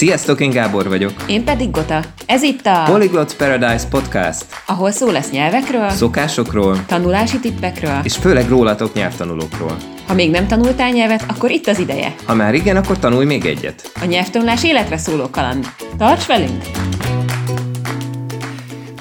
Sziasztok, 0.00 0.40
én 0.40 0.50
Gábor 0.50 0.88
vagyok. 0.88 1.12
Én 1.26 1.44
pedig 1.44 1.70
Gota. 1.70 2.02
Ez 2.26 2.42
itt 2.42 2.66
a 2.66 2.82
Polyglot 2.84 3.36
Paradise 3.36 3.88
Podcast. 3.88 4.44
Ahol 4.66 4.90
szó 4.90 5.10
lesz 5.10 5.30
nyelvekről, 5.30 5.90
szokásokról, 5.90 6.84
tanulási 6.86 7.38
tippekről, 7.38 8.00
és 8.02 8.16
főleg 8.16 8.48
rólatok 8.48 8.94
nyelvtanulókról. 8.94 9.76
Ha 10.06 10.14
még 10.14 10.30
nem 10.30 10.46
tanultál 10.46 10.90
nyelvet, 10.90 11.24
akkor 11.28 11.50
itt 11.50 11.66
az 11.66 11.78
ideje. 11.78 12.14
Ha 12.24 12.34
már 12.34 12.54
igen, 12.54 12.76
akkor 12.76 12.98
tanulj 12.98 13.24
még 13.26 13.44
egyet. 13.44 13.92
A 14.00 14.04
nyelvtanulás 14.04 14.64
életre 14.64 14.96
szóló 14.96 15.30
kaland. 15.30 15.66
Tarts 15.98 16.26
velünk! 16.26 16.62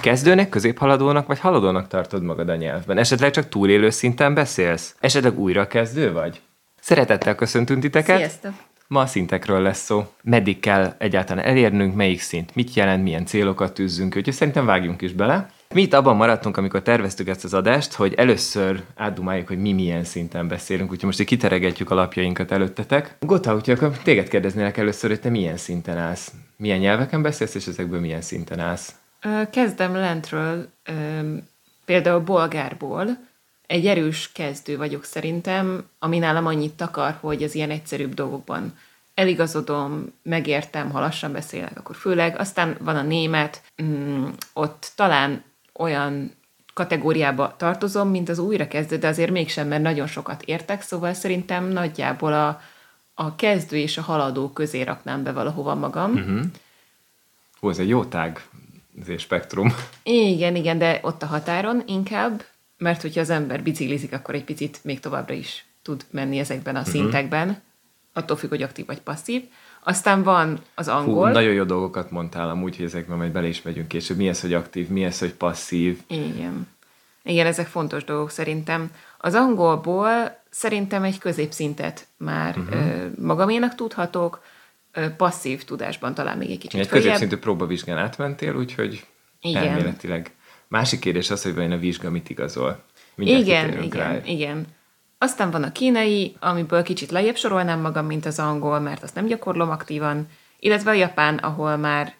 Kezdőnek, 0.01 0.49
középhaladónak 0.49 1.27
vagy 1.27 1.39
haladónak 1.39 1.87
tartod 1.87 2.23
magad 2.23 2.49
a 2.49 2.55
nyelvben? 2.55 2.97
Esetleg 2.97 3.31
csak 3.31 3.49
túlélő 3.49 3.89
szinten 3.89 4.33
beszélsz? 4.33 4.95
Esetleg 4.99 5.39
újra 5.39 5.67
kezdő 5.67 6.11
vagy? 6.11 6.41
Szeretettel 6.81 7.35
köszöntünk 7.35 7.81
titeket! 7.81 8.17
Sziasztok! 8.17 8.53
Ma 8.91 9.01
a 9.01 9.05
szintekről 9.05 9.61
lesz 9.61 9.83
szó. 9.83 10.07
Meddig 10.21 10.59
kell 10.59 10.95
egyáltalán 10.97 11.45
elérnünk, 11.45 11.95
melyik 11.95 12.21
szint, 12.21 12.55
mit 12.55 12.73
jelent, 12.73 13.03
milyen 13.03 13.25
célokat 13.25 13.73
tűzzünk, 13.73 14.15
úgyhogy 14.15 14.33
szerintem 14.33 14.65
vágjunk 14.65 15.01
is 15.01 15.13
bele. 15.13 15.49
Mi 15.73 15.81
itt 15.81 15.93
abban 15.93 16.15
maradtunk, 16.15 16.57
amikor 16.57 16.81
terveztük 16.81 17.27
ezt 17.27 17.43
az 17.43 17.53
adást, 17.53 17.93
hogy 17.93 18.13
először 18.13 18.83
átdumáljuk, 18.95 19.47
hogy 19.47 19.61
mi 19.61 19.73
milyen 19.73 20.03
szinten 20.03 20.47
beszélünk, 20.47 20.91
úgyhogy 20.91 21.05
most 21.05 21.19
így 21.19 21.25
kiteregetjük 21.25 21.91
a 21.91 21.95
lapjainkat 21.95 22.51
előttetek. 22.51 23.17
Gota, 23.19 23.55
úgyhogy 23.55 23.73
akkor 23.73 23.97
téged 23.97 24.27
kérdeznélek 24.27 24.77
először, 24.77 25.09
hogy 25.09 25.19
te 25.19 25.29
milyen 25.29 25.57
szinten 25.57 25.97
állsz? 25.97 26.31
Milyen 26.57 26.79
nyelveken 26.79 27.21
beszélsz, 27.21 27.55
és 27.55 27.67
ezekből 27.67 27.99
milyen 27.99 28.21
szinten 28.21 28.59
állsz? 28.59 28.95
Kezdem 29.51 29.93
lentről, 29.95 30.69
például 31.85 32.19
bolgárból. 32.19 33.27
Egy 33.69 33.87
erős 33.87 34.31
kezdő 34.31 34.77
vagyok 34.77 35.03
szerintem, 35.03 35.89
ami 35.99 36.17
nálam 36.17 36.45
annyit 36.45 36.73
takar, 36.73 37.17
hogy 37.19 37.43
az 37.43 37.55
ilyen 37.55 37.69
egyszerűbb 37.69 38.13
dolgokban 38.13 38.77
eligazodom, 39.13 40.13
megértem, 40.23 40.91
ha 40.91 40.99
lassan 40.99 41.31
beszélek, 41.31 41.79
akkor 41.79 41.95
főleg. 41.95 42.39
Aztán 42.39 42.77
van 42.79 42.95
a 42.95 43.01
német, 43.01 43.61
mm, 43.83 44.25
ott 44.53 44.91
talán 44.95 45.43
olyan 45.73 46.31
kategóriába 46.73 47.55
tartozom, 47.57 48.09
mint 48.09 48.29
az 48.29 48.39
újrakezdő, 48.39 48.97
de 48.97 49.07
azért 49.07 49.31
mégsem, 49.31 49.67
mert 49.67 49.81
nagyon 49.81 50.07
sokat 50.07 50.43
értek, 50.43 50.81
szóval 50.81 51.13
szerintem 51.13 51.65
nagyjából 51.65 52.33
a, 52.33 52.61
a 53.13 53.35
kezdő 53.35 53.77
és 53.77 53.97
a 53.97 54.01
haladó 54.01 54.49
közé 54.49 54.81
raknám 54.81 55.23
be 55.23 55.31
valahova 55.31 55.75
magam. 55.75 56.11
Uh-huh. 56.11 56.41
Hú, 57.59 57.69
ez 57.69 57.79
egy 57.79 57.89
jó 57.89 58.05
tág 58.05 58.47
ez 59.07 59.21
spektrum. 59.21 59.73
Igen, 60.03 60.55
igen, 60.55 60.77
de 60.77 60.99
ott 61.01 61.23
a 61.23 61.25
határon 61.25 61.83
inkább, 61.85 62.43
mert 62.79 63.01
hogyha 63.01 63.21
az 63.21 63.29
ember 63.29 63.63
biciklizik, 63.63 64.13
akkor 64.13 64.35
egy 64.35 64.43
picit 64.43 64.79
még 64.83 64.99
továbbra 64.99 65.33
is 65.33 65.65
tud 65.81 66.05
menni 66.11 66.39
ezekben 66.39 66.75
a 66.75 66.79
uh-huh. 66.79 66.93
szintekben, 66.93 67.61
attól 68.13 68.37
függ, 68.37 68.49
hogy 68.49 68.61
aktív 68.61 68.85
vagy 68.85 69.01
passzív. 69.01 69.43
Aztán 69.83 70.23
van 70.23 70.59
az 70.75 70.87
angol. 70.87 71.27
Hú, 71.27 71.33
nagyon 71.33 71.53
jó 71.53 71.63
dolgokat 71.63 72.11
mondtál 72.11 72.49
amúgy, 72.49 72.75
hogy 72.75 72.85
ezekben 72.85 73.17
majd 73.17 73.31
bele 73.31 73.47
is 73.47 73.61
megyünk 73.61 73.87
később. 73.87 74.17
Mi 74.17 74.27
ez, 74.27 74.41
hogy 74.41 74.53
aktív, 74.53 74.87
mi 74.87 75.03
ez, 75.03 75.19
hogy 75.19 75.33
passzív. 75.33 75.99
Igen. 76.07 76.67
Igen, 77.23 77.45
ezek 77.45 77.67
fontos 77.67 78.03
dolgok 78.03 78.29
szerintem. 78.29 78.91
Az 79.17 79.33
angolból 79.33 80.41
szerintem 80.49 81.03
egy 81.03 81.17
középszintet 81.17 82.07
már 82.17 82.57
uh-huh. 82.57 83.17
magaménak 83.17 83.75
tudhatok, 83.75 84.41
passzív 85.17 85.63
tudásban 85.63 86.13
talán 86.13 86.37
még 86.37 86.49
egy 86.49 86.57
kicsit 86.57 86.79
Egy 86.79 86.87
középszintű 86.87 87.37
próbavizsgán 87.37 87.97
átmentél, 87.97 88.55
úgyhogy 88.55 89.05
igen. 89.41 89.67
elméletileg. 89.67 90.31
Másik 90.69 90.99
kérdés 90.99 91.29
az, 91.29 91.43
hogy 91.43 91.55
vajon 91.55 91.71
a 91.71 91.77
vizsga 91.77 92.09
mit 92.09 92.29
igazol. 92.29 92.83
Mindjárt 93.15 93.67
igen, 93.67 93.83
igen, 93.83 94.07
rá. 94.07 94.19
igen. 94.25 94.65
Aztán 95.17 95.51
van 95.51 95.63
a 95.63 95.71
kínai, 95.71 96.35
amiből 96.39 96.83
kicsit 96.83 97.11
lejjebb 97.11 97.35
sorolnám 97.35 97.79
magam, 97.79 98.05
mint 98.05 98.25
az 98.25 98.39
angol, 98.39 98.79
mert 98.79 99.03
azt 99.03 99.15
nem 99.15 99.25
gyakorlom 99.25 99.69
aktívan, 99.69 100.27
illetve 100.59 100.89
a 100.89 100.93
japán, 100.93 101.37
ahol 101.37 101.77
már 101.77 102.13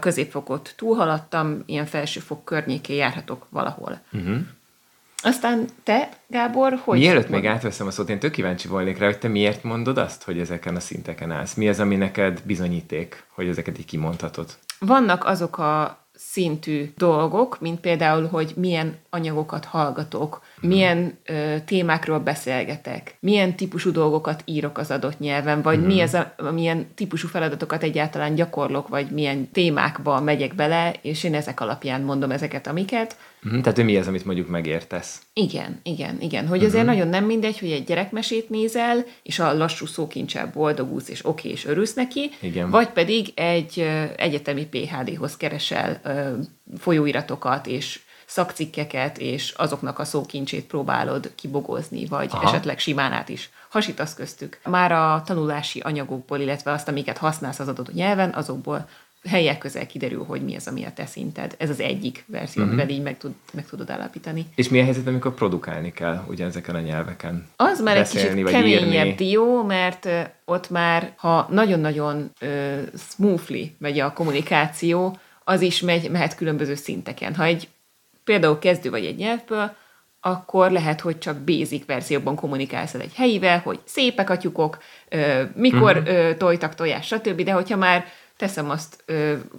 középfokot 0.00 0.72
túlhaladtam, 0.76 1.62
ilyen 1.66 1.86
felsőfok 1.86 2.44
környékén 2.44 2.96
járhatok 2.96 3.46
valahol. 3.50 4.00
Uh-huh. 4.12 4.38
Aztán 5.22 5.64
te, 5.82 6.08
Gábor, 6.26 6.80
hogy... 6.84 6.98
Mielőtt 6.98 7.28
még 7.28 7.46
átveszem 7.46 7.86
a 7.86 7.90
szót, 7.90 8.08
én 8.08 8.18
tök 8.18 8.32
kíváncsi 8.32 8.68
volnék 8.68 8.98
rá, 8.98 9.06
hogy 9.06 9.18
te 9.18 9.28
miért 9.28 9.62
mondod 9.62 9.98
azt, 9.98 10.22
hogy 10.22 10.38
ezeken 10.38 10.76
a 10.76 10.80
szinteken 10.80 11.30
állsz? 11.30 11.54
Mi 11.54 11.68
az, 11.68 11.80
ami 11.80 11.96
neked 11.96 12.42
bizonyíték, 12.44 13.24
hogy 13.28 13.48
ezeket 13.48 13.78
így 13.78 13.84
kimondhatod? 13.84 14.58
Vannak 14.78 15.24
azok 15.24 15.58
a 15.58 15.99
szintű 16.22 16.92
dolgok, 16.96 17.60
mint 17.60 17.80
például, 17.80 18.26
hogy 18.26 18.52
milyen 18.56 18.96
anyagokat 19.10 19.64
hallgatok, 19.64 20.42
milyen 20.60 21.18
ö, 21.24 21.56
témákról 21.64 22.18
beszélgetek, 22.18 23.16
milyen 23.20 23.56
típusú 23.56 23.90
dolgokat 23.90 24.42
írok 24.44 24.78
az 24.78 24.90
adott 24.90 25.18
nyelven, 25.18 25.62
vagy 25.62 25.78
mm. 25.78 25.86
mi 25.86 26.00
az 26.00 26.14
a, 26.14 26.34
milyen 26.52 26.86
típusú 26.94 27.28
feladatokat 27.28 27.82
egyáltalán 27.82 28.34
gyakorlok, 28.34 28.88
vagy 28.88 29.10
milyen 29.10 29.50
témákba 29.50 30.20
megyek 30.20 30.54
bele, 30.54 30.94
és 31.02 31.24
én 31.24 31.34
ezek 31.34 31.60
alapján 31.60 32.00
mondom 32.00 32.30
ezeket, 32.30 32.66
amiket. 32.66 33.16
Mm, 33.48 33.60
tehát 33.60 33.82
mi 33.82 33.96
az, 33.96 34.06
amit 34.06 34.24
mondjuk 34.24 34.48
megértesz? 34.48 35.22
Igen, 35.32 35.80
igen, 35.82 36.20
igen. 36.20 36.46
Hogy 36.46 36.64
azért 36.64 36.84
mm-hmm. 36.84 36.92
nagyon 36.92 37.08
nem 37.08 37.24
mindegy, 37.24 37.58
hogy 37.58 37.70
egy 37.70 37.84
gyerekmesét 37.84 38.50
nézel, 38.50 39.04
és 39.22 39.38
a 39.38 39.56
lassú 39.56 39.86
szókincsel 39.86 40.50
boldogulsz, 40.54 41.08
és 41.08 41.26
oké, 41.26 41.48
és 41.48 41.66
örülsz 41.66 41.94
neki, 41.94 42.30
igen. 42.40 42.70
vagy 42.70 42.88
pedig 42.88 43.32
egy 43.34 43.88
egyetemi 44.16 44.66
PHD-hoz 44.66 45.36
keresel 45.36 46.00
folyóiratokat, 46.78 47.66
és 47.66 48.00
szakcikkeket, 48.30 49.18
és 49.18 49.50
azoknak 49.50 49.98
a 49.98 50.04
szókincsét 50.04 50.64
próbálod 50.64 51.32
kibogozni, 51.34 52.06
vagy 52.06 52.28
Aha. 52.32 52.48
esetleg 52.48 52.78
simán 52.78 53.12
át 53.12 53.28
is 53.28 53.50
hasítasz 53.68 54.14
köztük. 54.14 54.58
Már 54.64 54.92
a 54.92 55.22
tanulási 55.26 55.80
anyagokból, 55.80 56.38
illetve 56.38 56.72
azt, 56.72 56.88
amiket 56.88 57.18
használsz 57.18 57.58
az 57.58 57.68
adott 57.68 57.92
nyelven, 57.92 58.32
azokból 58.32 58.88
helyek 59.28 59.58
közel 59.58 59.86
kiderül, 59.86 60.24
hogy 60.24 60.44
mi 60.44 60.56
az, 60.56 60.66
ami 60.66 60.84
a 60.84 60.92
te 60.92 61.06
szinted. 61.06 61.54
Ez 61.58 61.70
az 61.70 61.80
egyik 61.80 62.24
verzió, 62.26 62.62
uh-huh. 62.62 62.78
amivel 62.78 62.96
így 62.96 63.02
meg, 63.02 63.18
tud, 63.18 63.32
meg 63.52 63.66
tudod 63.66 63.90
állapítani. 63.90 64.46
És 64.54 64.68
mi 64.68 64.80
a 64.80 64.84
helyzet, 64.84 65.06
amikor 65.06 65.34
produkálni 65.34 65.92
kell 65.92 66.24
ugye 66.28 66.44
ezeken 66.44 66.74
a 66.74 66.80
nyelveken? 66.80 67.48
Az 67.56 67.80
már 67.80 67.96
Beszélni, 67.96 68.28
egy 68.28 68.44
kicsit 68.44 68.50
keményebb 68.50 69.06
írni. 69.06 69.14
dió, 69.14 69.62
mert 69.62 70.08
ott 70.44 70.70
már, 70.70 71.12
ha 71.16 71.46
nagyon-nagyon 71.50 72.30
uh, 72.40 72.78
smoothly 72.96 73.62
megy 73.78 73.98
a 73.98 74.12
kommunikáció, 74.12 75.18
az 75.44 75.60
is 75.60 75.80
megy, 75.80 76.10
mehet 76.10 76.34
különböző 76.34 76.74
szinteken. 76.74 77.34
Ha 77.34 77.44
egy 77.44 77.68
például 78.24 78.58
kezdő 78.58 78.90
vagy 78.90 79.04
egy 79.04 79.16
nyelvből, 79.16 79.74
akkor 80.20 80.70
lehet, 80.70 81.00
hogy 81.00 81.18
csak 81.18 81.38
basic 81.38 81.86
verzióban 81.86 82.34
kommunikálsz 82.34 82.94
egy 82.94 83.14
helyivel, 83.14 83.58
hogy 83.58 83.80
szépek 83.84 84.30
a 84.30 84.36
tyukok, 84.36 84.78
mikor 85.54 85.96
uh-huh. 85.96 86.36
tojtak 86.36 86.74
tojás, 86.74 87.06
stb. 87.06 87.42
De 87.42 87.52
hogyha 87.52 87.76
már 87.76 88.04
teszem 88.40 88.70
azt, 88.70 89.04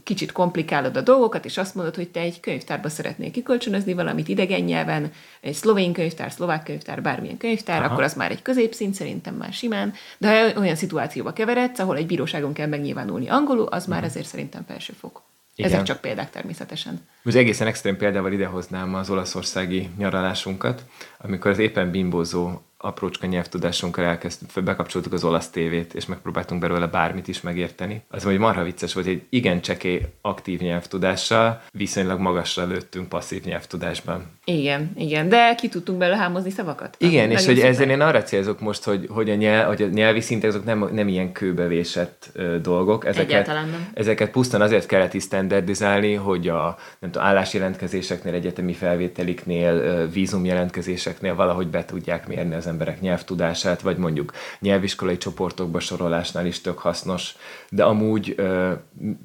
kicsit 0.03 0.31
komplikálod 0.31 0.97
a 0.97 1.01
dolgokat, 1.01 1.45
és 1.45 1.57
azt 1.57 1.75
mondod, 1.75 1.95
hogy 1.95 2.09
te 2.09 2.19
egy 2.19 2.39
könyvtárba 2.39 2.89
szeretnél 2.89 3.31
kikölcsönözni 3.31 3.93
valamit 3.93 4.27
idegen 4.27 4.61
nyelven, 4.61 5.11
egy 5.41 5.53
szlovén 5.53 5.93
könyvtár, 5.93 6.31
szlovák 6.31 6.63
könyvtár, 6.63 7.01
bármilyen 7.01 7.37
könyvtár, 7.37 7.81
Aha. 7.81 7.91
akkor 7.91 8.03
az 8.03 8.13
már 8.13 8.31
egy 8.31 8.41
középszint, 8.41 8.93
szerintem 8.93 9.35
már 9.35 9.53
simán. 9.53 9.93
De 10.17 10.51
ha 10.53 10.59
olyan 10.59 10.75
szituációba 10.75 11.33
keveredsz, 11.33 11.79
ahol 11.79 11.97
egy 11.97 12.05
bíróságon 12.05 12.53
kell 12.53 12.67
megnyilvánulni 12.67 13.29
angolul, 13.29 13.65
az 13.65 13.85
már 13.85 14.03
ezért 14.03 14.27
szerintem 14.27 14.63
felsőfok. 14.67 15.21
Igen. 15.55 15.71
Ezek 15.71 15.83
csak 15.83 16.01
példák 16.01 16.29
természetesen. 16.29 17.07
Most 17.21 17.37
egészen 17.37 17.67
extrém 17.67 17.97
példával 17.97 18.31
idehoznám 18.31 18.95
az 18.95 19.09
olaszországi 19.09 19.89
nyaralásunkat, 19.97 20.85
amikor 21.17 21.51
az 21.51 21.57
éppen 21.57 21.91
bimbózó 21.91 22.61
aprócska 22.81 23.27
nyelvtudásunkkal 23.27 24.05
elkezdtük, 24.05 24.63
bekapcsoltuk 24.63 25.13
az 25.13 25.23
olasz 25.23 25.49
tévét, 25.49 25.93
és 25.93 26.05
megpróbáltunk 26.05 26.61
belőle 26.61 26.87
bármit 26.87 27.27
is 27.27 27.41
megérteni. 27.41 28.03
Az, 28.09 28.23
hogy 28.23 28.37
marha 28.37 28.63
vicces 28.63 28.93
volt, 28.93 29.05
hogy 29.05 29.21
igen 29.29 29.61
cseké 29.61 30.07
aktív 30.21 30.59
nyelvtudással, 30.59 31.61
viszonylag 31.71 32.19
magasra 32.19 32.65
lőttünk 32.65 33.09
passzív 33.09 33.43
nyelvtudásban. 33.43 34.25
Igen, 34.45 34.91
igen, 34.95 35.29
de 35.29 35.55
ki 35.55 35.69
tudtunk 35.69 35.97
belőle 35.97 36.17
hámozni 36.17 36.49
szavakat. 36.49 36.95
Igen, 36.99 37.31
és 37.31 37.45
hogy 37.45 37.59
ezzel 37.59 37.89
én 37.89 38.01
arra 38.01 38.23
célzok 38.23 38.59
most, 38.59 38.83
hogy, 38.83 39.07
hogy, 39.09 39.29
a, 39.29 39.35
nyelv, 39.35 39.67
hogy 39.67 39.81
a 39.81 39.87
nyelvi 39.87 40.21
szintek 40.21 40.49
azok 40.49 40.65
nem, 40.65 40.89
nem 40.91 41.07
ilyen 41.07 41.31
kőbevésett 41.31 42.29
ö, 42.33 42.59
dolgok. 42.61 43.05
Ezeket, 43.05 43.47
nem. 43.47 43.89
ezeket 43.93 44.31
pusztán 44.31 44.61
azért 44.61 44.85
kellett 44.85 45.13
is 45.13 45.23
standardizálni, 45.23 46.13
hogy 46.13 46.47
a 46.47 46.77
nem 46.99 47.11
tudom, 47.11 47.27
állásjelentkezéseknél, 47.27 48.33
egyetemi 48.33 48.73
felvételiknél, 48.73 50.07
vízumjelentkezéseknél 50.07 51.35
valahogy 51.35 51.67
be 51.67 51.85
tudják 51.85 52.27
mérni 52.27 52.55
az 52.55 52.67
emberek 52.71 53.01
nyelvtudását, 53.01 53.81
vagy 53.81 53.97
mondjuk 53.97 54.33
nyelviskolai 54.59 55.17
csoportokba 55.17 55.79
sorolásnál 55.79 56.45
is 56.45 56.61
tök 56.61 56.77
hasznos, 56.77 57.35
de 57.69 57.83
amúgy 57.83 58.35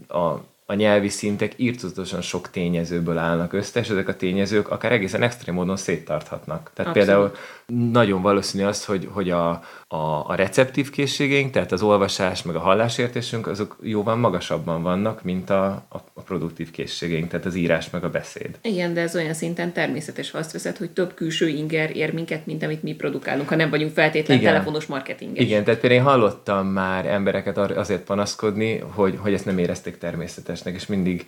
a 0.08 0.34
a 0.69 0.75
nyelvi 0.75 1.08
szintek 1.08 1.52
írtozatosan 1.56 2.20
sok 2.20 2.50
tényezőből 2.50 3.19
állnak 3.19 3.52
össze, 3.52 3.81
és 3.81 3.88
ezek 3.88 4.08
a 4.08 4.16
tényezők 4.16 4.70
akár 4.70 4.93
egészen 4.93 5.22
extrém 5.22 5.54
módon 5.54 5.76
széttarthatnak. 5.76 6.70
Tehát 6.75 6.96
Abszolút. 6.96 7.08
például 7.08 7.32
nagyon 7.72 8.22
valószínű 8.22 8.64
az, 8.64 8.84
hogy, 8.84 9.08
hogy 9.12 9.30
a, 9.30 9.48
a, 9.88 10.24
a 10.26 10.34
receptív 10.34 10.90
készségeink, 10.90 11.50
tehát 11.50 11.72
az 11.72 11.82
olvasás 11.82 12.42
meg 12.42 12.56
a 12.56 12.58
hallásértésünk, 12.58 13.46
azok 13.46 13.76
jóval 13.82 14.16
magasabban 14.16 14.82
vannak, 14.82 15.22
mint 15.22 15.50
a, 15.50 15.66
a, 15.66 15.96
a 16.14 16.20
produktív 16.20 16.70
készségeink, 16.70 17.28
tehát 17.28 17.46
az 17.46 17.54
írás 17.54 17.90
meg 17.90 18.04
a 18.04 18.10
beszéd. 18.10 18.58
Igen, 18.62 18.94
de 18.94 19.00
ez 19.00 19.14
olyan 19.14 19.34
szinten 19.34 19.72
természetes, 19.72 20.30
ha 20.30 20.38
azt 20.38 20.52
veszed, 20.52 20.76
hogy 20.76 20.90
több 20.90 21.14
külső 21.14 21.48
inger 21.48 21.96
ér 21.96 22.12
minket, 22.12 22.46
mint 22.46 22.62
amit 22.62 22.82
mi 22.82 22.94
produkálunk, 22.94 23.48
ha 23.48 23.56
nem 23.56 23.70
vagyunk 23.70 23.92
feltétlenül 23.92 24.44
telefonos 24.44 24.86
marketinges. 24.86 25.44
Igen, 25.44 25.64
tehát 25.64 25.80
például 25.80 26.00
én 26.00 26.06
hallottam 26.06 26.66
már 26.66 27.06
embereket 27.06 27.58
azért 27.58 28.02
panaszkodni, 28.02 28.78
hogy, 28.78 29.19
hogy 29.19 29.32
ezt 29.32 29.44
nem 29.44 29.58
érezték 29.58 29.98
természetesnek, 29.98 30.74
és 30.74 30.86
mindig 30.86 31.26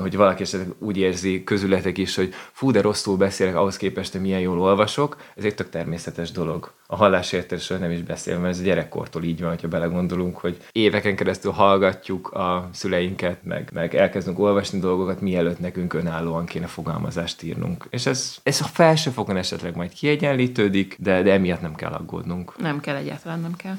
hogy 0.00 0.16
valaki 0.16 0.42
esetleg 0.42 0.74
úgy 0.78 0.96
érzi 0.96 1.44
közületek 1.44 1.98
is, 1.98 2.16
hogy 2.16 2.34
fú, 2.52 2.70
de 2.70 2.80
rosszul 2.80 3.16
beszélek 3.16 3.56
ahhoz 3.56 3.76
képest, 3.76 4.12
hogy 4.12 4.20
milyen 4.20 4.40
jól 4.40 4.60
olvasok, 4.60 5.16
ez 5.36 5.44
egy 5.44 5.54
tök 5.54 5.70
természetes 5.70 6.30
dolog. 6.30 6.72
A 6.86 6.96
hallásértésről 6.96 7.78
nem 7.78 7.90
is 7.90 8.02
beszél, 8.02 8.38
mert 8.38 8.54
ez 8.54 8.62
gyerekkortól 8.62 9.22
így 9.22 9.40
van, 9.40 9.58
ha 9.60 9.68
belegondolunk, 9.68 10.36
hogy 10.36 10.56
éveken 10.72 11.16
keresztül 11.16 11.52
hallgatjuk 11.52 12.32
a 12.32 12.68
szüleinket, 12.72 13.44
meg, 13.44 13.70
meg 13.72 13.94
elkezdünk 13.94 14.38
olvasni 14.38 14.78
dolgokat, 14.78 15.20
mielőtt 15.20 15.58
nekünk 15.58 15.94
önállóan 15.94 16.44
kéne 16.44 16.66
fogalmazást 16.66 17.42
írnunk. 17.42 17.86
És 17.90 18.06
ez, 18.06 18.36
ez 18.42 18.60
a 18.60 18.64
felső 18.64 19.10
fokon 19.10 19.36
esetleg 19.36 19.76
majd 19.76 19.92
kiegyenlítődik, 19.92 20.96
de, 20.98 21.22
de 21.22 21.32
emiatt 21.32 21.60
nem 21.60 21.74
kell 21.74 21.92
aggódnunk. 21.92 22.56
Nem 22.58 22.80
kell 22.80 22.96
egyáltalán, 22.96 23.40
nem 23.40 23.56
kell. 23.56 23.76